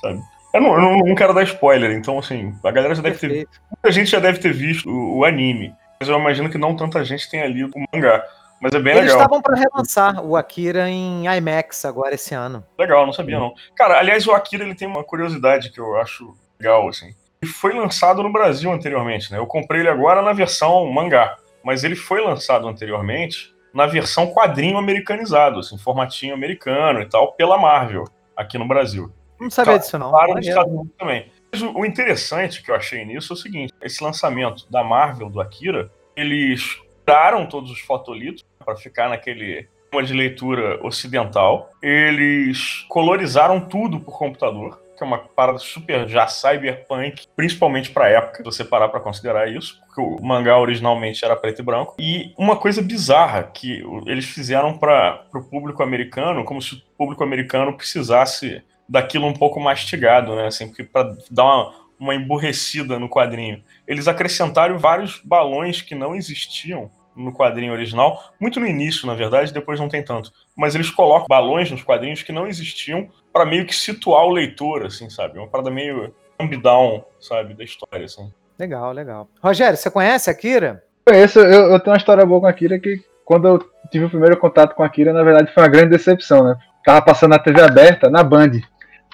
[0.00, 0.22] sabe?
[0.52, 3.48] Eu não, eu não- quero dar spoiler, então, assim, a galera já deve ter.
[3.70, 7.04] Muita gente já deve ter visto o, o anime, mas eu imagino que não tanta
[7.04, 8.22] gente tenha lido o mangá.
[8.60, 9.22] Mas é bem Eles legal.
[9.22, 12.64] estavam para relançar o Akira em IMAX agora esse ano.
[12.78, 13.52] Legal, não sabia não.
[13.74, 17.12] Cara, aliás, o Akira ele tem uma curiosidade que eu acho legal, assim.
[17.42, 19.38] Ele foi lançado no Brasil anteriormente, né?
[19.38, 24.78] Eu comprei ele agora na versão mangá, mas ele foi lançado anteriormente na versão quadrinho
[24.78, 28.04] americanizado, assim, formatinho americano e tal, pela Marvel,
[28.36, 29.10] aqui no Brasil.
[29.42, 30.10] Não sabia disso, não.
[30.10, 30.46] Claro, nos.
[30.46, 31.26] Estados Unidos também.
[31.52, 35.28] Mas o, o interessante que eu achei nisso é o seguinte: esse lançamento da Marvel
[35.28, 41.70] do Akira, eles tiraram todos os fotolitos para ficar naquele uma de leitura ocidental.
[41.82, 48.38] Eles colorizaram tudo por computador, que é uma parada super já cyberpunk, principalmente para época,
[48.38, 51.94] se você parar para considerar isso, porque o mangá originalmente era preto e branco.
[51.98, 57.22] E uma coisa bizarra que eles fizeram para o público americano, como se o público
[57.22, 60.46] americano precisasse daquilo um pouco mastigado, né?
[60.46, 63.62] Assim, porque para dar uma, uma emburrecida no quadrinho.
[63.86, 69.52] Eles acrescentaram vários balões que não existiam no quadrinho original, muito no início, na verdade,
[69.52, 70.32] depois não tem tanto.
[70.56, 74.86] Mas eles colocam balões nos quadrinhos que não existiam para meio que situar o leitor,
[74.86, 75.38] assim, sabe?
[75.38, 76.14] Uma parada meio
[76.60, 78.32] down, sabe, da história, assim.
[78.58, 79.28] Legal, legal.
[79.42, 80.84] Rogério, você conhece Akira?
[81.06, 83.58] Conheço, eu, eu tenho uma história boa com a Akira que quando eu
[83.90, 86.56] tive o primeiro contato com a Akira, na verdade foi uma grande decepção, né?
[86.84, 88.60] Tava passando na TV aberta, na Band,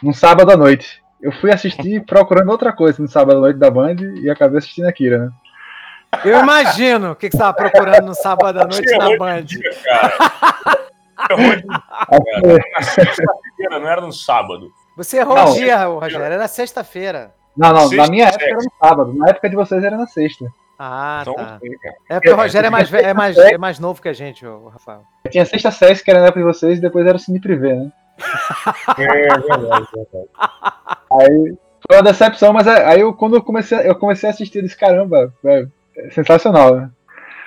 [0.03, 1.03] num sábado à noite.
[1.21, 4.87] Eu fui assistir procurando outra coisa no sábado à noite da Band e acabei assistindo
[4.87, 5.31] a Akira, né?
[6.25, 9.43] Eu imagino o que que você estava procurando no sábado à noite na Band.
[9.43, 9.71] Dia,
[12.73, 14.71] na sexta-feira, não era no sábado.
[14.97, 15.53] Você errou Não.
[15.53, 16.25] o dia, Rogério.
[16.25, 17.33] Era sexta-feira.
[17.57, 20.07] Não, não, na Sexta, minha época era no sábado, na época de vocês era na
[20.07, 20.47] sexta.
[20.79, 21.43] Ah, Então, tá.
[21.43, 21.95] não sei, cara.
[22.09, 24.69] É porque o Rogério é mais, é mais, é mais novo que a gente, o
[24.69, 25.03] Rafael.
[25.25, 27.41] Eu tinha sexta Sesc, que era na época de vocês, e depois era o Cine
[27.41, 27.91] Privé, né?
[28.97, 30.29] É verdade, é verdade.
[31.11, 31.57] Aí
[31.87, 35.33] foi uma decepção, mas aí eu, quando eu comecei, eu comecei a assistir, disse, caramba,
[35.45, 35.67] é
[36.11, 36.91] sensacional, né?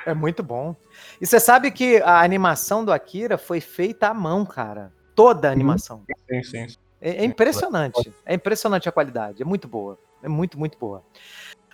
[0.06, 0.76] É muito bom.
[1.20, 4.92] E você sabe que a animação do Akira foi feita à mão, cara.
[5.16, 6.04] Toda a animação.
[6.30, 6.70] Sim, sim.
[6.70, 6.78] sim.
[7.00, 8.14] É, é impressionante.
[8.26, 9.42] É impressionante a qualidade.
[9.42, 9.98] É muito boa.
[10.24, 11.04] É muito, muito boa.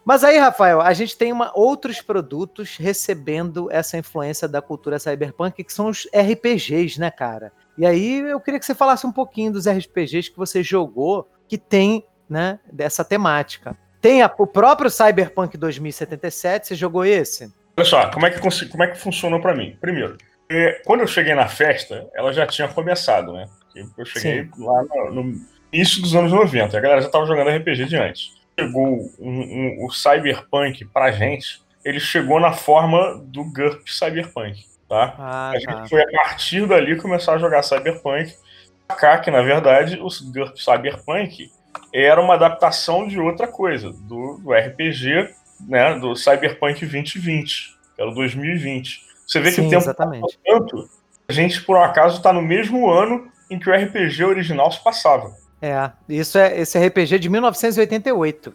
[0.08, 5.62] Mas aí, Rafael, a gente tem uma, outros produtos recebendo essa influência da cultura cyberpunk,
[5.66, 7.52] que são os RPGs, né, cara?
[7.78, 11.58] E aí eu queria que você falasse um pouquinho dos RPGs que você jogou, que
[11.58, 13.76] tem, né, dessa temática.
[14.00, 17.54] Tem a- o próprio Cyberpunk 2077, você jogou esse?
[17.76, 18.40] Olha só, como é que,
[18.70, 19.76] como é que funcionou pra mim?
[19.82, 20.16] Primeiro,
[20.50, 23.50] é, quando eu cheguei na festa, ela já tinha começado, né?
[23.74, 25.42] Porque Eu cheguei lá no, no
[25.74, 28.37] início dos anos 90, a galera já tava jogando RPG de antes.
[28.68, 35.14] Chegou um- um- o Cyberpunk pra gente, ele chegou na forma do GURP Cyberpunk, tá?
[35.18, 35.86] Ah, A gente tá.
[35.88, 38.34] foi a partir dali começar a jogar Cyberpunk.
[38.92, 41.52] Sacar que, na verdade, o GURP Cyberpunk
[41.94, 45.30] era uma adaptação de outra coisa, do, do RPG,
[45.68, 49.06] né, do Cyberpunk 2020, que era o 2020.
[49.28, 50.22] Você vê que Sim, o tempo exatamente.
[50.22, 50.90] passou tanto,
[51.30, 54.84] a gente, por um acaso, está no mesmo ano em que o RPG original se
[54.84, 55.32] passava.
[55.62, 58.54] É, isso é esse RPG de 1988.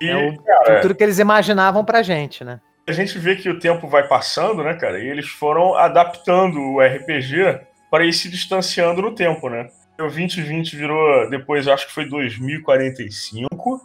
[0.00, 2.60] E, É o cara, Tudo que eles imaginavam pra gente, né?
[2.86, 4.98] a gente vê que o tempo vai passando, né, cara?
[4.98, 9.68] E eles foram adaptando o RPG para ir se distanciando no tempo, né?
[9.94, 13.80] O 2020 virou, depois acho que foi 2045.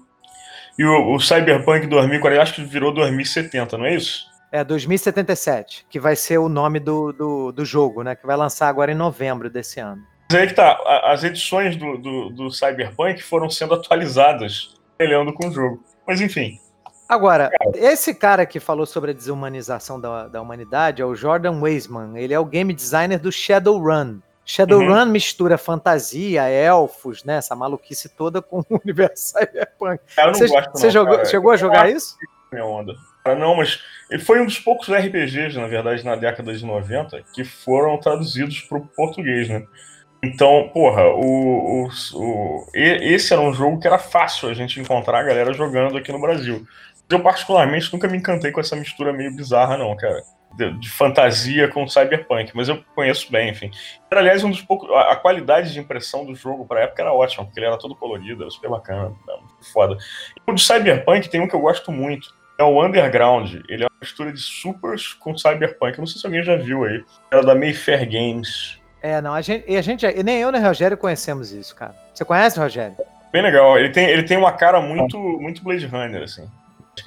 [0.80, 4.26] E o, o Cyberpunk 2040 acho que virou 2070, não é isso?
[4.52, 8.16] É 2077, que vai ser o nome do, do, do jogo, né?
[8.16, 10.02] Que vai lançar agora em novembro desse ano.
[10.30, 15.48] Mas aí que tá, as edições do, do, do Cyberpunk foram sendo atualizadas, olhando com
[15.48, 15.84] o jogo.
[16.06, 16.60] Mas enfim,
[17.08, 22.18] Agora, esse cara que falou sobre a desumanização da, da humanidade é o Jordan Weisman.
[22.18, 24.20] Ele é o game designer do Shadowrun.
[24.46, 27.38] Shadowrun mistura fantasia, elfos, né?
[27.38, 30.02] Essa maluquice toda com o universo cyberpunk.
[30.18, 31.26] eu não Você, gosto você jogou, cara.
[31.26, 32.18] chegou a jogar isso?
[32.52, 32.94] minha onda.
[33.24, 37.24] Ah, Não, mas ele foi um dos poucos RPGs, na verdade, na década de 90,
[37.34, 39.66] que foram traduzidos para o português, né?
[40.24, 45.20] Então, porra, o, o, o- esse era um jogo que era fácil a gente encontrar
[45.20, 46.66] a galera jogando aqui no Brasil.
[47.10, 50.22] Eu, particularmente, nunca me encantei com essa mistura meio bizarra, não, cara.
[50.58, 53.70] de, de, fantasia com cyberpunk, mas eu conheço bem, enfim.
[54.12, 54.90] Era, aliás, um dos poucos.
[54.92, 57.96] A, a qualidade de impressão do jogo pra época era ótima, porque ele era todo
[57.96, 59.40] colorido, era super bacana, era
[59.72, 59.98] foda.
[60.48, 62.36] E o de cyberpunk tem um que eu gosto muito.
[62.60, 63.54] É o Underground.
[63.70, 65.94] Ele é uma mistura de supers com cyberpunk.
[65.98, 67.04] Eu não sei se alguém já viu aí.
[67.32, 68.77] Era da Mayfair Games.
[69.02, 71.96] É, não, a gente, a gente nem eu nem o Rogério conhecemos isso, cara.
[72.14, 72.96] Você conhece, Rogério?
[73.32, 73.78] Bem legal.
[73.78, 76.50] Ele tem, ele tem uma cara muito, muito Blade Runner, assim.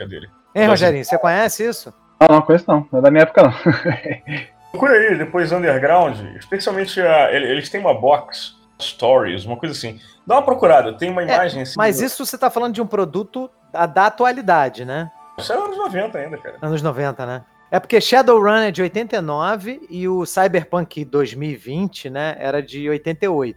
[0.00, 0.28] A dele.
[0.54, 1.92] Ei, Rogerinho, você conhece isso?
[2.20, 2.86] Não, não conheço não.
[2.92, 3.52] Não é da minha época, não.
[4.70, 6.16] Procura aí, depois Underground.
[6.36, 10.00] Especialmente, a, eles têm uma box, Stories, uma coisa assim.
[10.26, 11.74] Dá uma procurada, tem uma é, imagem é, assim.
[11.76, 12.04] Mas do...
[12.04, 15.10] isso você tá falando de um produto da atualidade, né?
[15.38, 16.56] Isso é anos 90 ainda, cara.
[16.62, 17.42] Anos 90, né?
[17.70, 23.56] É porque Shadowrun é de 89 e o Cyberpunk 2020, né, era de 88.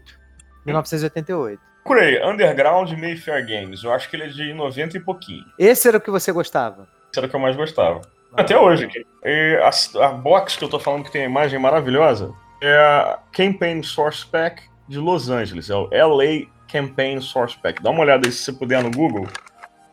[0.65, 1.59] 1988.
[1.83, 3.83] Procurei, Underground Mayfair Games.
[3.83, 5.43] Eu acho que ele é de 90 e pouquinho.
[5.59, 6.87] Esse era o que você gostava?
[7.11, 8.01] Esse era o que eu mais gostava.
[8.35, 8.87] Até hoje.
[9.23, 13.19] E a, a box que eu tô falando que tem a imagem maravilhosa é a
[13.31, 15.69] Campaign Source Pack de Los Angeles.
[15.69, 17.83] É o LA Campaign Source Pack.
[17.83, 19.27] Dá uma olhada aí se você puder no Google.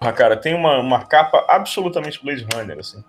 [0.01, 3.05] Ah, cara, tem uma, uma capa absolutamente Blade Runner, assim.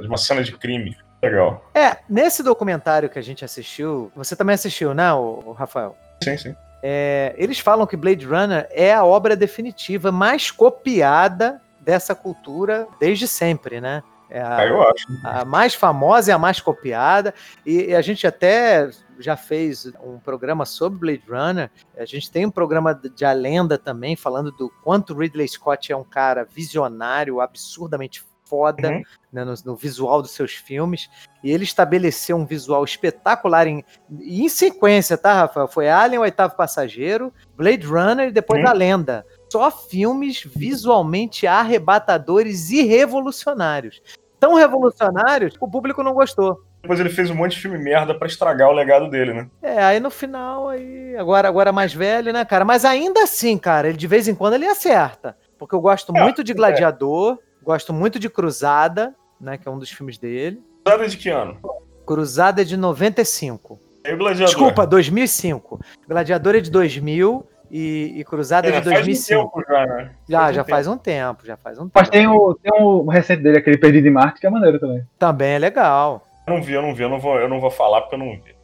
[0.00, 0.96] De uma cena de crime.
[1.22, 1.64] Legal.
[1.74, 5.96] É, nesse documentário que a gente assistiu, você também assistiu, né, o, Rafael?
[6.22, 6.56] Sim, sim.
[6.82, 13.26] É, eles falam que Blade Runner é a obra definitiva mais copiada dessa cultura desde
[13.26, 14.02] sempre, né?
[14.28, 15.06] É a, ah, eu acho.
[15.22, 17.32] a mais famosa e a mais copiada.
[17.64, 21.70] E, e, a gente até já fez um programa sobre Blade Runner.
[21.96, 25.96] A gente tem um programa de A Lenda também, falando do quanto Ridley Scott é
[25.96, 29.02] um cara visionário, absurdamente foda uhum.
[29.32, 31.08] né, no, no, visual dos seus filmes.
[31.42, 33.84] E ele estabeleceu um visual espetacular em,
[34.20, 35.68] em sequência, tá, Rafael?
[35.68, 38.68] Foi Alien, o Oitavo Passageiro, Blade Runner e depois uhum.
[38.68, 39.26] A Lenda.
[39.50, 44.02] Só filmes visualmente arrebatadores e revolucionários.
[44.38, 46.60] Tão revolucionários que o público não gostou.
[46.84, 49.48] Depois ele fez um monte de filme merda para estragar o legado dele, né?
[49.62, 51.16] É, aí no final, aí.
[51.16, 52.62] Agora, agora mais velho, né, cara?
[52.62, 55.34] Mas ainda assim, cara, ele de vez em quando ele acerta.
[55.58, 56.54] Porque eu gosto é, muito de é.
[56.54, 57.38] Gladiador.
[57.40, 57.53] É.
[57.64, 59.56] Gosto muito de Cruzada, né?
[59.56, 60.62] Que é um dos filmes dele.
[60.84, 61.58] Cruzada de que ano?
[62.06, 63.80] Cruzada é de 95.
[64.04, 64.46] E o Gladiador?
[64.46, 65.80] Desculpa, 2005.
[66.06, 68.94] Gladiador é de 2000 e, e Cruzada é, de 2005.
[68.94, 70.10] Faz um tempo já, né?
[70.28, 71.92] Já, faz já um faz um tempo, já faz um tempo.
[71.94, 75.02] Mas tem o, tem o recente dele, aquele Perdido em Marte, que é maneiro também.
[75.18, 76.26] Também é legal.
[76.46, 78.18] Eu não vi, eu não vi, eu não vou, eu não vou falar porque eu
[78.18, 78.54] não vi.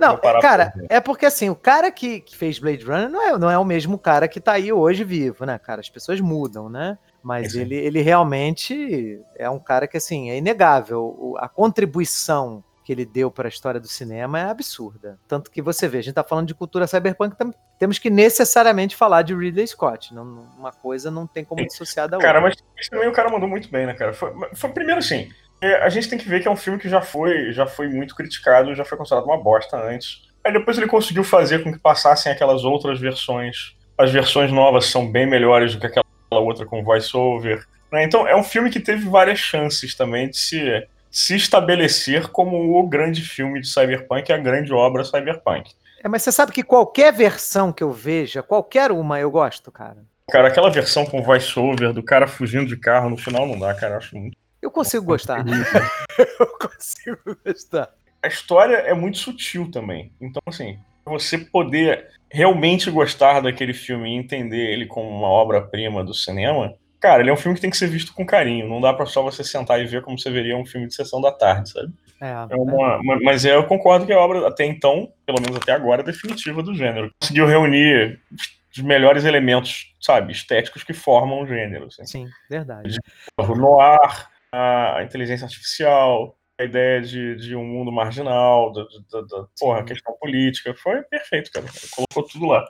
[0.00, 3.50] Não, cara, é porque assim, o cara que, que, fez Blade Runner não é, não
[3.50, 5.80] é o mesmo cara que tá aí hoje vivo, né, cara?
[5.80, 6.98] As pessoas mudam, né?
[7.24, 11.34] Mas ele, ele realmente é um cara que, assim, é inegável.
[11.38, 15.18] A contribuição que ele deu para a história do cinema é absurda.
[15.26, 17.34] Tanto que você vê, a gente está falando de cultura cyberpunk,
[17.78, 20.12] temos que necessariamente falar de Ridley Scott.
[20.12, 22.28] Não, uma coisa não tem como dissociar da outra.
[22.28, 22.54] Cara, mas
[22.90, 24.12] também o cara mandou muito bem, né, cara?
[24.12, 25.30] Foi, foi primeiro assim,
[25.62, 27.88] é, a gente tem que ver que é um filme que já foi, já foi
[27.88, 30.28] muito criticado, já foi considerado uma bosta antes.
[30.44, 33.74] Aí depois ele conseguiu fazer com que passassem aquelas outras versões.
[33.96, 37.64] As versões novas são bem melhores do que aquela outra com voice-over.
[37.92, 38.04] Né?
[38.04, 42.88] Então é um filme que teve várias chances também de se, se estabelecer como o
[42.88, 45.72] grande filme de cyberpunk, a grande obra cyberpunk.
[46.02, 50.04] É, mas você sabe que qualquer versão que eu veja, qualquer uma, eu gosto, cara.
[50.30, 53.94] Cara, aquela versão com voice-over do cara fugindo de carro no final não dá, cara.
[53.94, 55.44] Eu acho muito eu consigo gostar.
[56.18, 57.90] eu consigo gostar.
[58.22, 60.10] A história é muito sutil também.
[60.18, 66.12] Então, assim, você poder realmente gostar daquele filme e entender ele como uma obra-prima do
[66.12, 68.68] cinema, cara, ele é um filme que tem que ser visto com carinho.
[68.68, 71.20] Não dá para só você sentar e ver como você veria um filme de sessão
[71.20, 71.92] da tarde, sabe?
[72.20, 73.18] É, é uma, é.
[73.22, 76.74] Mas eu concordo que a obra, até então, pelo menos até agora, é definitiva do
[76.74, 77.08] gênero.
[77.20, 78.20] Conseguiu reunir
[78.76, 81.86] os melhores elementos, sabe, estéticos que formam o gênero.
[81.86, 82.04] Assim.
[82.04, 82.96] Sim, verdade.
[83.38, 89.46] O noir, a inteligência artificial, a ideia de, de um mundo marginal, da, da, da
[89.58, 90.74] porra, questão política.
[90.74, 91.66] Foi perfeito, cara.
[91.90, 92.64] Colocou tudo lá.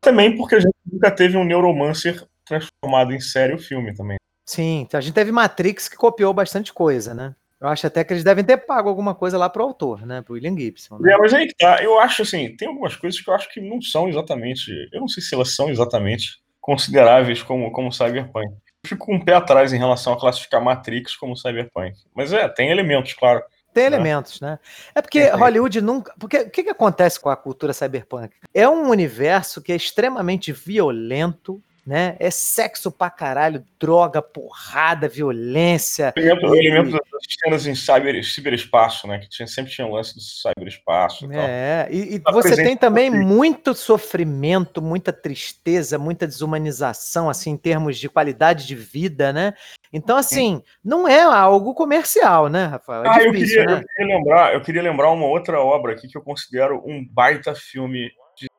[0.00, 4.16] Também porque a gente nunca teve um neuromancer transformado em série o filme também.
[4.44, 7.34] Sim, a gente teve Matrix que copiou bastante coisa, né?
[7.60, 10.22] Eu acho até que eles devem ter pago alguma coisa lá pro autor, né?
[10.22, 10.98] Pro William Gibson.
[10.98, 11.12] Né?
[11.12, 11.82] É, mas aí tá.
[11.82, 14.70] Eu acho assim, tem algumas coisas que eu acho que não são exatamente.
[14.92, 18.54] Eu não sei se elas são exatamente consideráveis como, como cyberpunk
[18.86, 21.96] fico com um pé atrás em relação a classificar Matrix como cyberpunk.
[22.14, 23.42] Mas é, tem elementos, claro.
[23.76, 23.96] Tem né?
[23.96, 24.58] elementos, né?
[24.94, 26.14] É porque Hollywood nunca.
[26.18, 28.34] Porque o que, que acontece com a cultura cyberpunk?
[28.54, 32.16] É um universo que é extremamente violento, né?
[32.18, 36.12] É sexo pra caralho, droga, porrada, violência.
[36.16, 36.58] Elemento, e...
[36.58, 39.18] elemento das cenas em cyber, ciberespaço, né?
[39.18, 41.30] Que tinha, sempre tinha lance do ciberespaço.
[41.32, 41.94] E é, tal.
[41.94, 47.98] e, e tá você tem também muito sofrimento, muita tristeza, muita desumanização, assim, em termos
[47.98, 49.54] de qualidade de vida, né?
[49.92, 53.04] Então, assim, não é algo comercial, né, Rafael?
[53.04, 53.72] É ah, difícil, eu, queria, né?
[53.76, 57.54] eu, queria, lembrar, eu queria lembrar uma outra obra aqui que eu considero um baita
[57.54, 58.10] filme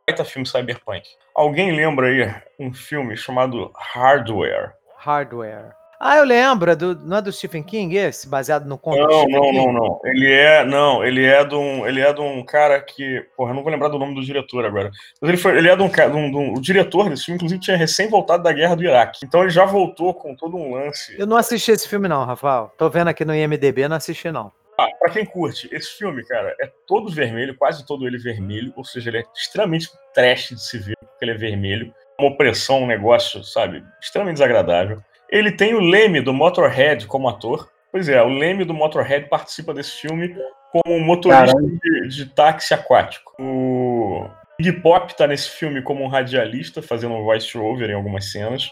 [0.08, 1.03] baita filme cyberpunk.
[1.36, 4.72] Alguém lembra aí um filme chamado Hardware?
[4.97, 5.76] Hardware.
[5.99, 9.28] Ah, eu lembro, é do, não é do Stephen King esse, baseado no conto não,
[9.28, 9.58] não, King?
[9.58, 9.99] Não, não.
[10.05, 13.55] Ele é, não, ele é de um, ele é de um cara que, porra, eu
[13.55, 14.91] não vou lembrar do nome do diretor agora.
[15.20, 17.60] Mas ele foi, ele é de um, de um, um o diretor desse filme, inclusive
[17.60, 19.26] tinha recém voltado da guerra do Iraque.
[19.26, 21.20] Então ele já voltou com todo um lance.
[21.20, 22.72] Eu não assisti esse filme não, Rafael.
[22.78, 24.51] Tô vendo aqui no IMDb, não assisti não.
[24.80, 28.86] Ah, pra quem curte, esse filme, cara, é todo vermelho, quase todo ele vermelho, ou
[28.86, 31.91] seja, ele é extremamente trash de se ver, porque ele é vermelho.
[32.19, 35.01] Uma opressão, um negócio, sabe, extremamente desagradável.
[35.30, 37.69] Ele tem o Leme do Motorhead como ator.
[37.91, 40.36] Pois é, o Leme do Motorhead participa desse filme
[40.71, 43.34] como motorista de, de, táxi aquático.
[43.39, 44.28] O
[44.59, 48.69] Iggy Pop tá nesse filme como um radialista, fazendo um voice-over em algumas cenas.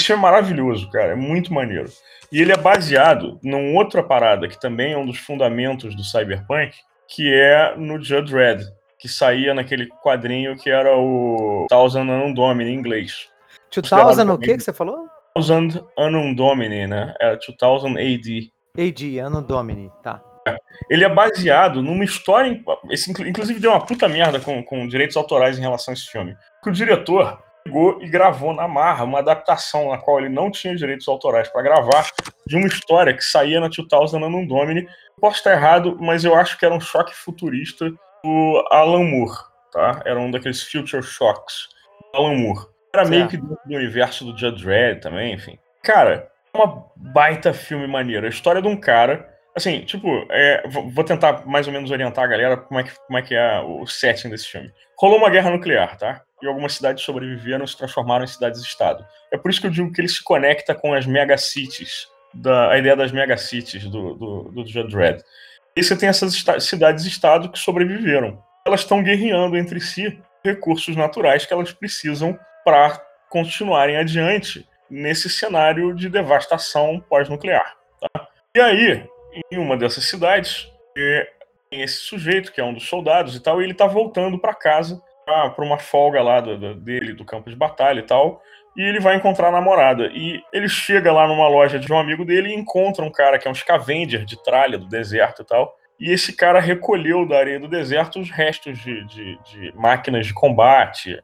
[0.00, 1.90] Esse filme é maravilhoso, cara, é muito maneiro.
[2.32, 6.74] E ele é baseado numa outra parada que também é um dos fundamentos do cyberpunk,
[7.06, 8.60] que é no Judge Red,
[8.98, 13.28] que saía naquele quadrinho que era o Thousand Unknown Domini em inglês.
[13.70, 15.06] 2000 o que que você falou?
[15.36, 17.14] 2000 Annum Domini, né?
[17.20, 18.52] É 2000 AD.
[18.78, 20.22] AD, Annum Domini, tá.
[20.88, 22.58] Ele é baseado numa história.
[22.88, 26.34] Esse, inclusive, deu uma puta merda com, com direitos autorais em relação a esse filme.
[26.62, 30.74] Que o diretor pegou e gravou na marra uma adaptação na qual ele não tinha
[30.74, 32.10] direitos autorais para gravar
[32.46, 34.88] de uma história que saía na 2000 Annum Domini.
[35.20, 37.90] Posso estar errado, mas eu acho que era um choque futurista
[38.24, 39.38] do Alan Moore,
[39.72, 40.02] tá?
[40.04, 41.68] Era um daqueles future shocks
[42.12, 42.66] do Alan Moore.
[42.92, 43.10] Era certo.
[43.10, 45.58] meio que dentro do universo do Judge Dredd também, enfim.
[45.82, 48.26] Cara, é uma baita filme maneiro.
[48.26, 49.28] A história de um cara.
[49.54, 53.18] Assim, tipo, é, vou tentar mais ou menos orientar a galera como é, que, como
[53.18, 54.72] é que é o setting desse filme.
[54.98, 56.22] Rolou uma guerra nuclear, tá?
[56.42, 59.04] E algumas cidades sobreviveram e se transformaram em cidades-estado.
[59.32, 62.78] É por isso que eu digo que ele se conecta com as megacities, da, a
[62.78, 65.22] ideia das megacities do, do, do Judge Dredd.
[65.76, 68.42] E você tem essas cidades-estado que sobreviveram.
[68.66, 75.94] Elas estão guerreando entre si recursos naturais que elas precisam para continuarem adiante nesse cenário
[75.94, 77.76] de devastação pós-nuclear.
[78.00, 78.28] Tá?
[78.54, 79.06] E aí,
[79.52, 80.70] em uma dessas cidades,
[81.70, 84.52] tem esse sujeito, que é um dos soldados e tal, e ele está voltando para
[84.52, 85.00] casa
[85.50, 88.42] para uma folga lá do, do, dele, do campo de batalha e tal,
[88.76, 90.10] e ele vai encontrar a namorada.
[90.12, 93.48] E ele chega lá numa loja de um amigo dele e encontra um cara que
[93.48, 95.74] é um scavenger de tralha do deserto e tal.
[95.98, 100.32] E esse cara recolheu da areia do deserto os restos de, de, de máquinas de
[100.32, 101.22] combate,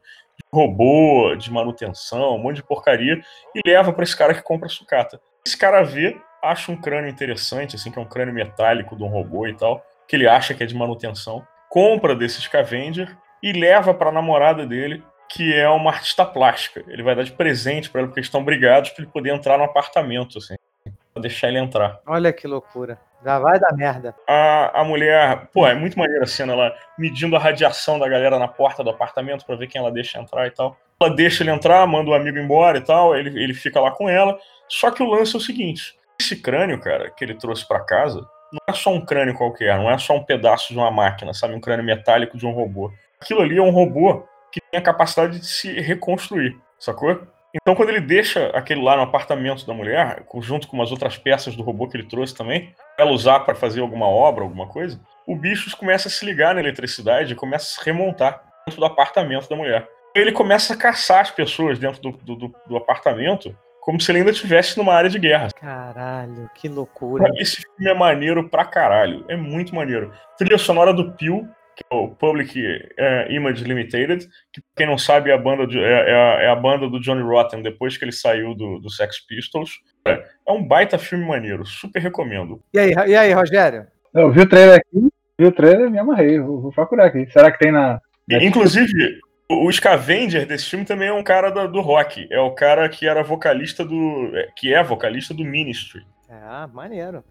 [0.53, 3.21] robô, de manutenção, um monte de porcaria,
[3.55, 5.21] e leva para esse cara que compra sucata.
[5.47, 9.09] Esse cara vê, acha um crânio interessante, assim, que é um crânio metálico de um
[9.09, 13.95] robô e tal, que ele acha que é de manutenção, compra desse scavenger e leva
[13.95, 16.85] para a namorada dele, que é uma artista plástica.
[16.89, 19.59] Ele vai dar de presente para ela, porque eles estão brigados para ele poder entrar
[19.59, 20.55] no apartamento, assim,
[21.13, 22.01] pra deixar ele entrar.
[22.07, 22.99] Olha que loucura.
[23.25, 24.15] Já vai dar merda.
[24.29, 28.39] A, a mulher, pô, é muito maneira a cena, ela medindo a radiação da galera
[28.39, 30.77] na porta do apartamento para ver quem ela deixa entrar e tal.
[31.01, 34.09] Ela deixa ele entrar, manda o amigo embora e tal, ele, ele fica lá com
[34.09, 34.39] ela.
[34.69, 38.21] Só que o lance é o seguinte: esse crânio, cara, que ele trouxe para casa,
[38.53, 41.55] não é só um crânio qualquer, não é só um pedaço de uma máquina, sabe?
[41.55, 42.93] Um crânio metálico de um robô.
[43.21, 47.21] Aquilo ali é um robô que tem a capacidade de se reconstruir, sacou?
[47.55, 51.57] Então, quando ele deixa aquele lá no apartamento da mulher, junto com umas outras peças
[51.57, 55.35] do robô que ele trouxe também, ela usar para fazer alguma obra, alguma coisa, o
[55.35, 59.49] bicho começa a se ligar na eletricidade e começa a se remontar dentro do apartamento
[59.49, 59.89] da mulher.
[60.15, 63.57] Ele começa a caçar as pessoas dentro do, do, do apartamento
[63.87, 65.49] como se ele ainda estivesse numa área de guerra.
[65.53, 67.31] Caralho, que loucura.
[67.37, 69.25] Esse filme é maneiro pra caralho.
[69.29, 70.13] É muito maneiro.
[70.37, 72.59] Trilha sonora do Pio, que é o Public
[72.99, 76.49] é, Image Limited, que quem não sabe é a banda, de, é, é, a, é,
[76.49, 79.73] a, banda do Johnny Rotten depois que ele saiu do, do Sex Pistols.
[80.07, 82.63] É, é um baita filme maneiro, super recomendo.
[82.73, 83.87] E aí, e aí Rogério?
[84.15, 87.31] Eu vi o trailer aqui, vi o trailer e me amarrei, vou, vou, procurar aqui.
[87.31, 88.01] Será que tem na...
[88.41, 89.21] Inclusive,
[89.51, 93.07] o Scavenger desse filme também é um cara do, do rock, é o cara que
[93.07, 94.31] era vocalista do...
[94.35, 96.03] É, que é vocalista do Ministry.
[96.31, 97.23] Ah, maneiro.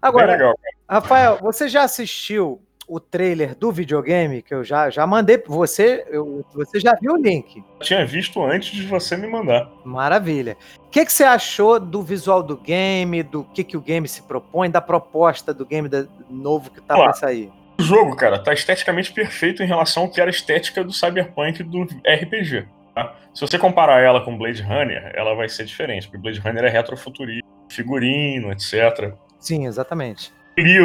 [0.00, 2.60] Agora, legal, Rafael, você já assistiu
[2.92, 7.14] o trailer do videogame, que eu já, já mandei para você, eu, você já viu
[7.14, 7.64] o link.
[7.80, 9.70] Eu tinha visto antes de você me mandar.
[9.82, 10.58] Maravilha.
[10.76, 14.20] O que, que você achou do visual do game, do que, que o game se
[14.22, 17.50] propõe, da proposta do game da, novo que tá para sair?
[17.80, 21.62] O jogo, cara, tá esteticamente perfeito em relação ao que era a estética do Cyberpunk
[21.62, 22.68] do RPG.
[22.94, 23.16] Tá?
[23.32, 26.68] Se você comparar ela com Blade Runner, ela vai ser diferente, porque Blade Runner é
[26.68, 29.14] retrofuturista, figurino, etc.
[29.38, 30.30] Sim, exatamente.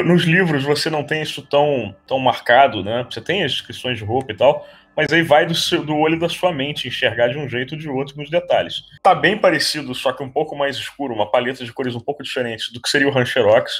[0.05, 3.05] Nos livros você não tem isso tão, tão marcado, né?
[3.09, 4.65] Você tem as descrições de roupa e tal,
[4.95, 7.77] mas aí vai do, seu, do olho da sua mente enxergar de um jeito ou
[7.79, 8.81] de outro nos detalhes.
[9.03, 12.23] Tá bem parecido, só que um pouco mais escuro, uma paleta de cores um pouco
[12.23, 13.71] diferente do que seria o Rancherox,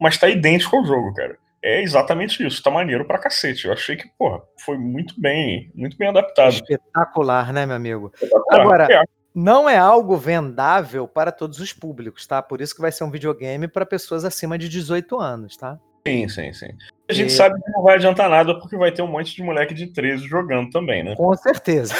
[0.00, 1.36] mas tá idêntico ao jogo, cara.
[1.62, 3.66] É exatamente isso, tá maneiro pra cacete.
[3.66, 6.52] Eu achei que, porra, foi muito bem, muito bem adaptado.
[6.52, 8.12] Espetacular, né, meu amigo?
[8.50, 9.02] Agora, é.
[9.34, 12.40] Não é algo vendável para todos os públicos, tá?
[12.40, 15.78] Por isso que vai ser um videogame para pessoas acima de 18 anos, tá?
[16.06, 16.68] Sim, sim, sim.
[17.08, 17.32] A gente e...
[17.32, 20.28] sabe que não vai adiantar nada porque vai ter um monte de moleque de 13
[20.28, 21.16] jogando também, né?
[21.16, 21.94] Com certeza.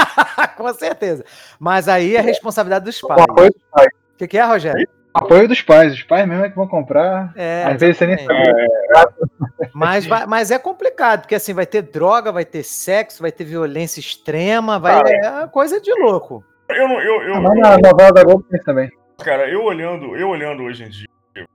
[0.56, 1.24] Com certeza.
[1.58, 3.24] Mas aí é responsabilidade dos pais.
[3.24, 4.86] O que, que é, Rogério?
[5.12, 7.32] Apoio dos pais, os pais mesmo é que vão comprar.
[7.34, 8.50] É, Às vezes você nem sabe.
[8.50, 9.70] É.
[9.72, 13.44] Mas, vai, mas é complicado, porque assim, vai ter droga, vai ter sexo, vai ter
[13.44, 16.44] violência extrema, vai cara, é coisa de louco.
[16.68, 17.00] Eu não.
[17.00, 18.90] Eu, eu, ah, mas na novela da Globo tem também.
[19.18, 21.08] Cara, eu olhando, eu olhando hoje em dia,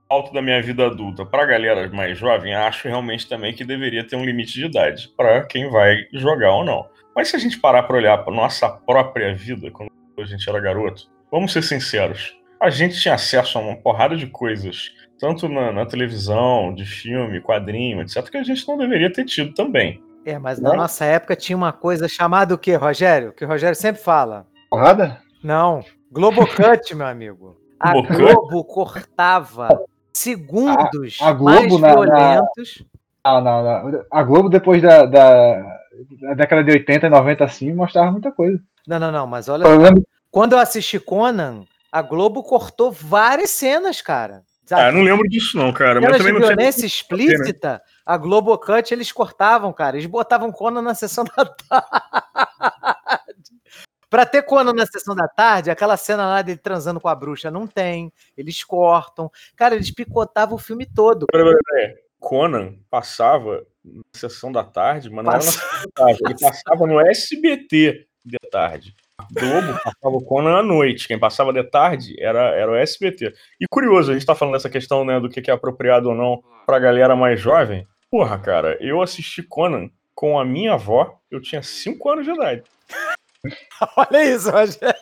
[0.09, 4.15] alto da minha vida adulta, pra galera mais jovem, acho realmente também que deveria ter
[4.15, 6.87] um limite de idade para quem vai jogar ou não.
[7.15, 10.59] Mas se a gente parar para olhar para nossa própria vida, quando a gente era
[10.59, 15.71] garoto, vamos ser sinceros a gente tinha acesso a uma porrada de coisas, tanto na,
[15.71, 19.99] na televisão, de filme, quadrinho, etc., que a gente não deveria ter tido também.
[20.23, 23.33] É, mas na nossa época tinha uma coisa chamada o quê, Rogério?
[23.33, 24.45] Que o Rogério sempre fala.
[24.71, 25.21] Porrada?
[25.43, 25.83] Não.
[26.09, 27.57] Globocut, meu amigo.
[27.77, 29.67] A Globo cortava
[30.13, 32.83] segundos a, a Globo mais na, violentos.
[33.23, 33.41] Na...
[33.41, 34.05] Não, não, não.
[34.09, 35.61] A Globo, depois da, da,
[36.21, 38.57] da, década de 80 e 90, assim, mostrava muita coisa.
[38.87, 39.63] Não, não, não, mas olha.
[39.65, 40.07] Eu lembro...
[40.31, 44.43] Quando eu assisti Conan, a Globo cortou várias cenas, cara.
[44.65, 44.83] Sabe?
[44.83, 45.99] Ah, não lembro disso não, cara.
[45.99, 49.97] Cenas mas também de não violência explícita, a Globo Cut eles cortavam, cara.
[49.97, 51.87] Eles botavam Conan na sessão da tarde.
[54.11, 57.49] Pra ter Conan na sessão da tarde, aquela cena lá dele transando com a bruxa
[57.49, 58.11] não tem.
[58.37, 59.31] Eles cortam.
[59.55, 61.27] Cara, eles picotavam o filme todo.
[62.19, 65.47] Conan passava na sessão da tarde, mas não Passa...
[65.47, 66.19] era na sessão da tarde.
[66.25, 68.93] Ele passava no SBT de tarde.
[69.31, 71.07] Globo passava o Conan à noite.
[71.07, 73.33] Quem passava de tarde era, era o SBT.
[73.61, 76.43] E curioso, a gente tá falando dessa questão né, do que é apropriado ou não
[76.65, 77.87] pra galera mais jovem.
[78.09, 82.63] Porra, cara, eu assisti Conan com a minha avó, eu tinha 5 anos de idade.
[83.97, 84.95] Olha isso, Rogério.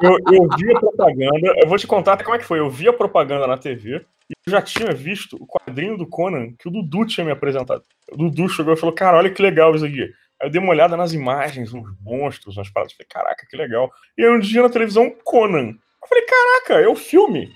[0.00, 2.58] Eu, eu, vi a propaganda, eu vou te contar como é que foi.
[2.58, 6.52] Eu vi a propaganda na TV e eu já tinha visto o quadrinho do Conan
[6.58, 7.82] que o Dudu tinha me apresentado.
[8.10, 10.02] O Dudu chegou e falou: Cara, olha que legal isso aqui.
[10.40, 12.92] Aí eu dei uma olhada nas imagens, uns monstros, umas paradas.
[12.92, 13.90] Falei, caraca, que legal.
[14.18, 15.70] E aí um dia na televisão, Conan.
[16.02, 17.54] Eu falei, caraca, é o filme.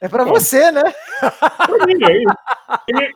[0.00, 0.82] É pra você, né?
[1.20, 2.24] Pra mim, aí.
[2.88, 3.12] E...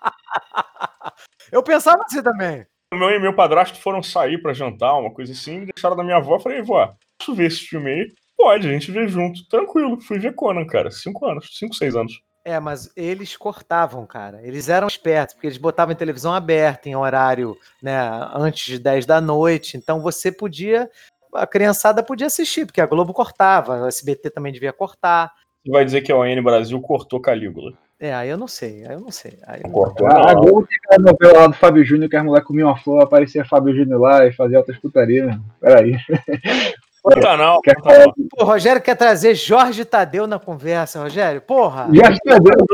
[1.52, 2.66] Eu pensava assim também.
[2.94, 6.38] Meu e meu padrasto foram sair para jantar, uma coisa assim, deixaram da minha avó.
[6.38, 8.12] Falei, vó, posso ver esse filme aí?
[8.36, 9.46] Pode, a gente vê junto.
[9.48, 10.00] Tranquilo.
[10.00, 10.90] Fui ver Conan, cara.
[10.90, 12.20] Cinco anos, cinco, seis anos.
[12.44, 14.40] É, mas eles cortavam, cara.
[14.42, 17.96] Eles eram espertos, porque eles botavam em televisão aberta em horário, né,
[18.34, 19.78] antes de 10 da noite.
[19.78, 20.90] Então você podia,
[21.32, 25.32] a criançada podia assistir, porque a Globo cortava, o SBT também devia cortar.
[25.64, 27.72] Você vai dizer que a ON Brasil cortou Calígula.
[27.98, 29.38] É, aí eu não sei, aí eu não sei.
[29.46, 30.08] Aí não cortou.
[30.08, 30.28] Não.
[30.28, 33.02] A Globo tinha aquela novela lá do Fábio Júnior, que as mulheres comiam uma flor,
[33.02, 35.36] aparecia Fábio Júnior lá e fazia outras putarias.
[35.60, 35.96] Peraí.
[37.02, 37.60] Pantanal.
[37.60, 38.14] Quer Pantanal.
[38.30, 41.40] Pô, Rogério quer trazer Jorge Tadeu na conversa, Rogério.
[41.40, 41.88] Porra.
[41.92, 42.66] Jorge Tadeu.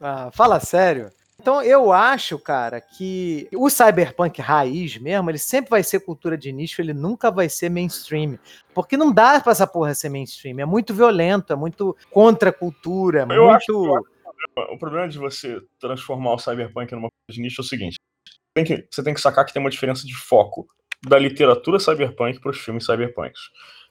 [0.00, 1.10] Ah, fala sério.
[1.40, 6.52] Então eu acho, cara, que o cyberpunk raiz mesmo, ele sempre vai ser cultura de
[6.52, 8.36] nicho, ele nunca vai ser mainstream.
[8.74, 10.58] Porque não dá pra essa porra ser mainstream.
[10.58, 13.20] É muito violento, é muito contra a cultura.
[13.20, 13.50] É eu muito...
[13.50, 14.04] acho
[14.38, 17.96] que o problema de você transformar o cyberpunk numa coisa de nicho é o seguinte:
[18.54, 20.66] tem que, você tem que sacar que tem uma diferença de foco
[21.06, 23.40] da literatura cyberpunk para os filmes cyberpunks.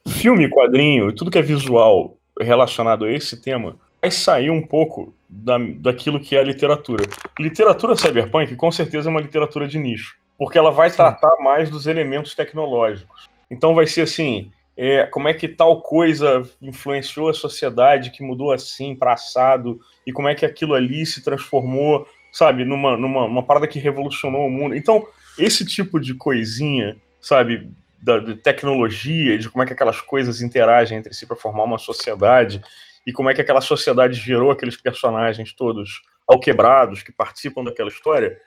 [0.08, 5.14] Filme, quadrinho e tudo que é visual relacionado a esse tema vai sair um pouco
[5.28, 7.04] da, daquilo que é a literatura.
[7.40, 11.88] Literatura cyberpunk, com certeza, é uma literatura de nicho, porque ela vai tratar mais dos
[11.88, 13.30] elementos tecnológicos.
[13.50, 18.52] Então vai ser assim, é, como é que tal coisa influenciou a sociedade, que mudou
[18.52, 23.44] assim para assado, e como é que aquilo ali se transformou, sabe, numa, numa uma
[23.44, 24.76] parada que revolucionou o mundo.
[24.76, 30.42] Então, esse tipo de coisinha, sabe, da, de tecnologia, de como é que aquelas coisas
[30.42, 32.62] interagem entre si para formar uma sociedade
[33.06, 38.38] e como é que aquela sociedade gerou aqueles personagens todos alquebrados que participam daquela história,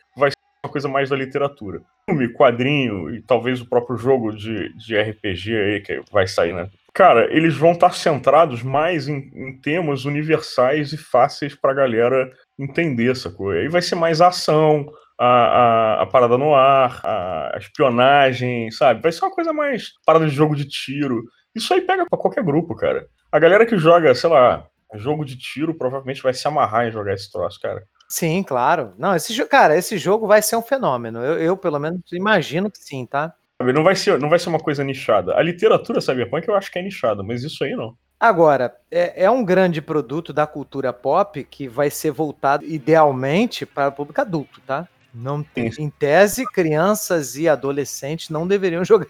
[0.65, 1.83] uma coisa mais da literatura.
[2.09, 6.69] Filme, quadrinho e talvez o próprio jogo de, de RPG aí que vai sair, né?
[6.93, 13.11] Cara, eles vão estar centrados mais em, em temas universais e fáceis pra galera entender
[13.11, 13.61] essa coisa.
[13.61, 14.87] Aí vai ser mais ação,
[15.19, 19.03] a, a, a, parada no ar, a, a, espionagem, sabe?
[19.03, 21.23] Vai ser uma coisa mais parada de jogo de tiro.
[21.55, 23.07] Isso aí pega pra qualquer grupo, cara.
[23.31, 27.15] A galera que joga, sei lá, jogo de tiro provavelmente vai se amarrar em jogar
[27.15, 27.83] esse troço, cara.
[28.11, 28.93] Sim, claro.
[28.99, 31.21] Não, esse cara, esse jogo vai ser um fenômeno.
[31.21, 33.33] Eu, eu, pelo menos imagino que sim, tá?
[33.73, 35.37] Não vai ser, não vai ser uma coisa nichada.
[35.37, 37.97] A literatura cyberpunk eu acho que é nichada, mas isso aí não.
[38.19, 43.89] Agora, é, é um grande produto da cultura pop que vai ser voltado idealmente para
[43.89, 44.89] o público adulto, tá?
[45.15, 45.71] Não tem.
[45.79, 49.07] Em tese, crianças e adolescentes não deveriam jogar.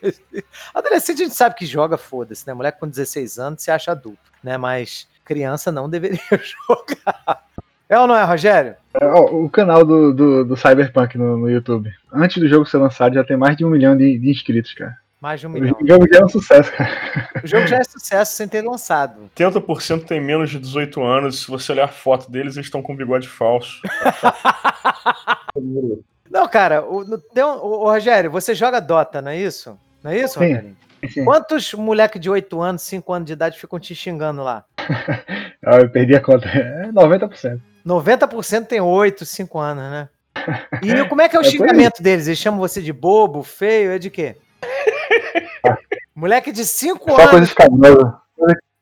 [0.75, 2.53] Adolescente a gente sabe que joga, foda-se, né?
[2.53, 4.59] Mulher com 16 anos se acha adulto, né?
[4.59, 6.21] Mas criança não deveria
[6.69, 7.47] jogar.
[7.91, 8.77] É ou não é, Rogério?
[8.95, 11.93] É, o canal do, do, do Cyberpunk no, no, YouTube.
[12.13, 14.97] Antes do jogo ser lançado, já tem mais de um milhão de, de inscritos, cara.
[15.21, 15.77] Mais de um milhão.
[15.81, 17.29] O jogo já é um sucesso, cara.
[17.43, 19.29] O jogo já é sucesso sem ter lançado.
[19.37, 21.41] 80% tem menos de 18 anos.
[21.41, 23.83] Se você olhar a foto deles, eles estão com bigode falso.
[26.31, 29.77] não, cara, o, tem um, o, Rogério, você joga Dota, não é isso?
[30.01, 30.47] Não é isso, Sim.
[30.47, 30.77] Rogério?
[31.09, 31.25] Sim.
[31.25, 34.65] Quantos moleque de 8 anos, 5 anos de idade ficam te xingando lá?
[35.67, 36.47] ah, eu perdi a conta.
[36.47, 37.61] É 90%.
[37.87, 40.09] 90% tem 8, 5 anos, né?
[40.83, 42.27] E como é que é o é xingamento deles?
[42.27, 44.37] Eles chamam você de bobo, feio, é de quê?
[46.15, 47.25] Moleque de 5 anos.
[47.25, 48.21] Só coisa escabrosa.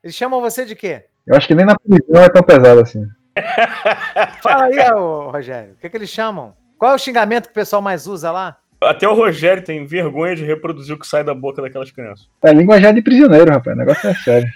[0.03, 1.05] Eles chamam você de quê?
[1.27, 3.05] Eu acho que nem na prisão é tão pesado assim.
[4.41, 5.73] Fala aí, Rogério.
[5.73, 6.53] O que, é que eles chamam?
[6.77, 8.57] Qual é o xingamento que o pessoal mais usa lá?
[8.81, 12.29] Até o Rogério tem vergonha de reproduzir o que sai da boca daquelas crianças.
[12.41, 13.75] É língua já de prisioneiro, rapaz.
[13.75, 14.49] O negócio é sério.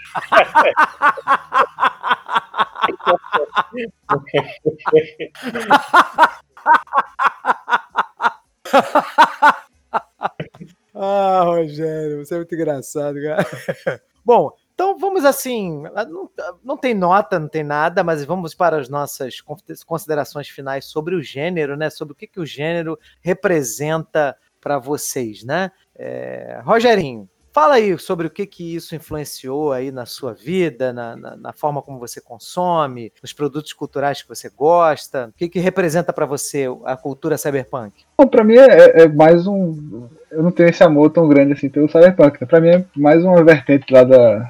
[10.95, 13.45] ah, Rogério, você é muito engraçado, cara.
[14.25, 16.29] Bom, então vamos assim, não,
[16.63, 19.41] não, tem nota, não tem nada, mas vamos para as nossas
[19.85, 21.89] considerações finais sobre o gênero, né?
[21.89, 25.71] Sobre o que, que o gênero representa para vocês, né?
[25.93, 31.15] É, Rogerinho, fala aí sobre o que, que isso influenciou aí na sua vida, na,
[31.15, 35.29] na, na forma como você consome, nos produtos culturais que você gosta.
[35.29, 37.93] O que, que representa para você a cultura cyberpunk?
[38.29, 40.07] Para mim é, é, mais um.
[40.31, 42.41] Eu não tenho esse amor tão grande assim pelo cyberpunk.
[42.41, 42.47] Né?
[42.47, 44.49] Para mim é mais uma vertente lá da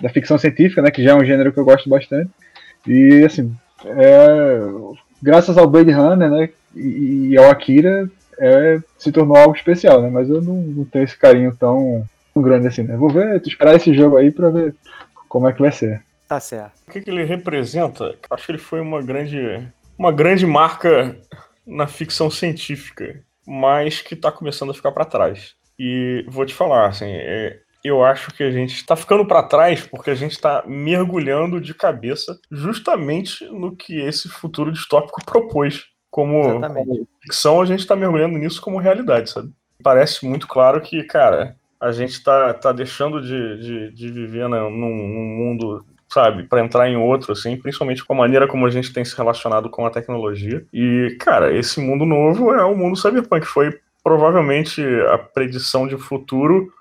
[0.00, 2.30] da ficção científica, né, que já é um gênero que eu gosto bastante.
[2.86, 3.54] E assim,
[3.84, 4.60] é,
[5.22, 8.08] graças ao Blade Runner, né, e, e ao Akira,
[8.40, 10.08] é, se tornou algo especial, né?
[10.08, 12.96] Mas eu não, não tenho esse carinho tão, tão, grande assim, né?
[12.96, 14.74] Vou ver, esperar esse jogo aí para ver
[15.28, 16.02] como é que vai ser.
[16.26, 16.72] Tá certo.
[16.88, 18.16] O que, que ele representa?
[18.30, 19.38] Acho que ele foi uma grande,
[19.98, 21.16] uma grande marca
[21.66, 25.54] na ficção científica, mas que está começando a ficar para trás.
[25.78, 29.86] E vou te falar, assim, é, eu acho que a gente está ficando para trás
[29.86, 35.86] porque a gente está mergulhando de cabeça justamente no que esse futuro distópico propôs.
[36.20, 39.50] Como, como ficção, a gente está mergulhando nisso como realidade, sabe?
[39.82, 44.60] Parece muito claro que, cara, a gente está tá deixando de, de, de viver né,
[44.60, 48.70] num, num mundo sabe, para entrar em outro, assim, principalmente com a maneira como a
[48.70, 50.66] gente tem se relacionado com a tecnologia.
[50.72, 53.46] E, cara, esse mundo novo é o mundo cyberpunk.
[53.46, 56.72] Foi provavelmente a predição de futuro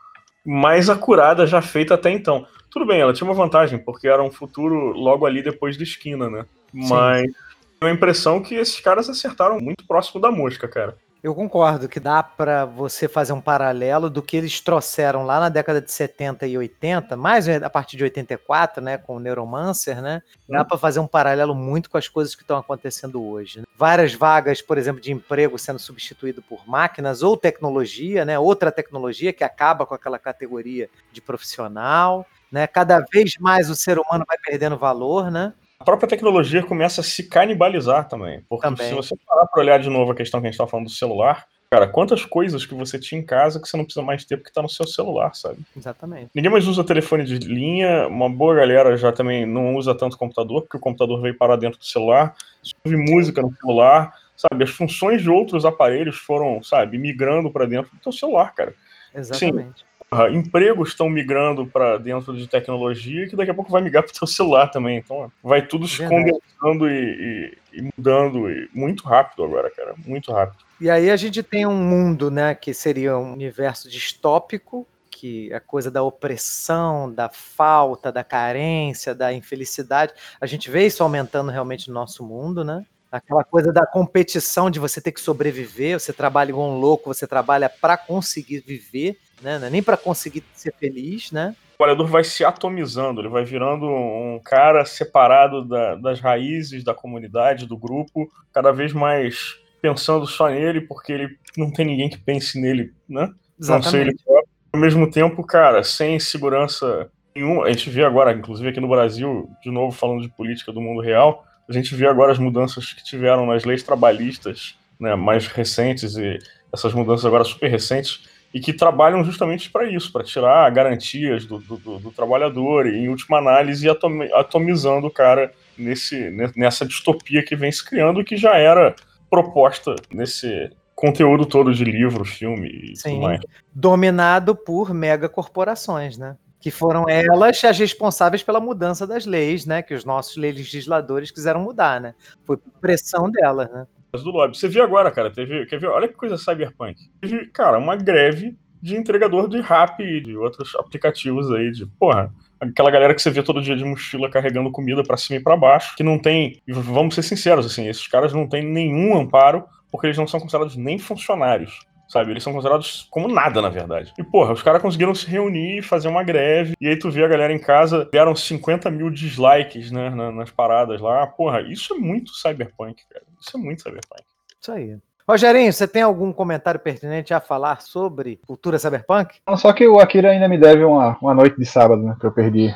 [0.44, 2.46] mais acurada já feita até então.
[2.72, 6.30] Tudo bem, ela tinha uma vantagem, porque era um futuro logo ali depois da esquina,
[6.30, 6.46] né?
[6.74, 7.34] Mas Sim.
[7.82, 10.98] A impressão que esses caras acertaram muito próximo da mosca, cara.
[11.22, 15.50] Eu concordo que dá para você fazer um paralelo do que eles trouxeram lá na
[15.50, 20.22] década de 70 e 80, mais a partir de 84, né, com o Neuromancer, né?
[20.48, 23.60] Dá para fazer um paralelo muito com as coisas que estão acontecendo hoje.
[23.60, 23.66] Né?
[23.78, 28.40] Várias vagas, por exemplo, de emprego sendo substituído por máquinas ou tecnologia, né?
[28.40, 32.66] Outra tecnologia que acaba com aquela categoria de profissional, né?
[32.66, 35.52] Cada vez mais o ser humano vai perdendo valor, né?
[35.80, 38.44] A própria tecnologia começa a se canibalizar também.
[38.50, 38.90] Porque também.
[38.90, 40.92] se você parar para olhar de novo a questão que a gente estava falando do
[40.92, 44.36] celular, cara, quantas coisas que você tinha em casa que você não precisa mais ter
[44.36, 45.60] porque está no seu celular, sabe?
[45.78, 46.32] Exatamente.
[46.36, 50.64] Ninguém mais usa telefone de linha, uma boa galera já também não usa tanto computador,
[50.64, 52.36] porque o computador veio parar dentro do celular,
[52.84, 54.66] ouve música no celular, sabe?
[54.66, 58.74] As funções de outros aparelhos foram, sabe, migrando para dentro do seu celular, cara.
[59.16, 59.80] Exatamente.
[59.80, 59.89] Sim,
[60.32, 64.16] empregos estão migrando para dentro de tecnologia que daqui a pouco vai migrar para o
[64.16, 64.98] seu celular também.
[64.98, 69.94] Então vai tudo se condensando e, e, e, mudando e muito rápido agora, cara.
[70.06, 70.64] Muito rápido.
[70.82, 75.60] E aí a gente tem um mundo, né, que seria um universo distópico, que é
[75.60, 80.14] coisa da opressão, da falta, da carência, da infelicidade.
[80.40, 82.86] A gente vê isso aumentando realmente no nosso mundo, né?
[83.12, 87.26] Aquela coisa da competição de você ter que sobreviver, você trabalha igual um louco, você
[87.26, 89.60] trabalha para conseguir viver né?
[89.64, 91.56] É nem para conseguir ser feliz, né?
[91.76, 96.94] O trabalhador vai se atomizando, ele vai virando um cara separado da, das raízes da
[96.94, 102.18] comunidade, do grupo, cada vez mais pensando só nele, porque ele não tem ninguém que
[102.18, 103.32] pense nele, né?
[103.60, 104.22] Exatamente.
[104.28, 104.44] Não.
[104.74, 107.66] Ao mesmo tempo, cara, sem segurança nenhuma.
[107.66, 111.02] A gente vê agora, inclusive aqui no Brasil, de novo falando de política do mundo
[111.02, 116.16] real, a gente vê agora as mudanças que tiveram nas leis trabalhistas né, mais recentes
[116.18, 116.40] e
[116.74, 121.60] essas mudanças agora super recentes e que trabalham justamente para isso, para tirar garantias do,
[121.60, 123.88] do, do, trabalhador e, em última análise,
[124.34, 128.96] atomizando o cara nesse, nessa distopia que vem se criando e que já era
[129.30, 133.40] proposta nesse conteúdo todo de livro, filme e Sim, tudo mais.
[133.74, 136.36] Dominado por megacorporações, né?
[136.60, 139.82] Que foram elas as responsáveis pela mudança das leis, né?
[139.82, 142.14] Que os nossos legisladores quiseram mudar, né?
[142.44, 143.88] Foi pressão delas, né?
[144.12, 144.58] Do lobby.
[144.58, 145.88] Você viu agora, cara, teve, quer ver?
[145.88, 147.10] Olha que coisa cyberpunk.
[147.22, 152.34] Teve, cara, uma greve de entregador de rap e de outros aplicativos aí, de, porra,
[152.60, 155.58] aquela galera que você vê todo dia de mochila carregando comida para cima e para
[155.58, 160.08] baixo, que não tem, vamos ser sinceros, assim, esses caras não têm nenhum amparo, porque
[160.08, 162.32] eles não são considerados nem funcionários sabe?
[162.32, 164.12] Eles são considerados como nada, na verdade.
[164.18, 167.28] E, porra, os caras conseguiram se reunir, fazer uma greve, e aí tu vê a
[167.28, 171.28] galera em casa, deram 50 mil dislikes, né, nas paradas lá.
[171.28, 173.24] Porra, isso é muito cyberpunk, cara.
[173.40, 174.24] Isso é muito cyberpunk.
[174.62, 174.98] Isso aí.
[175.28, 179.36] Rogerinho, você tem algum comentário pertinente a falar sobre cultura cyberpunk?
[179.48, 182.26] Não, só que o Akira ainda me deve uma, uma noite de sábado, né, que
[182.26, 182.76] eu perdi.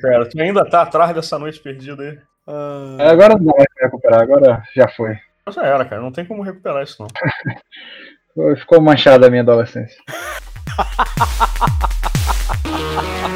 [0.00, 2.18] cara, tu ainda tá atrás dessa noite perdida aí.
[2.46, 3.02] Uh...
[3.10, 5.18] Agora não vai recuperar, agora já foi.
[5.48, 7.08] Já era, cara, não tem como recuperar isso não.
[8.56, 10.00] Ficou manchada a minha adolescência.
[10.76, 11.46] ハハハ
[13.16, 13.26] ハ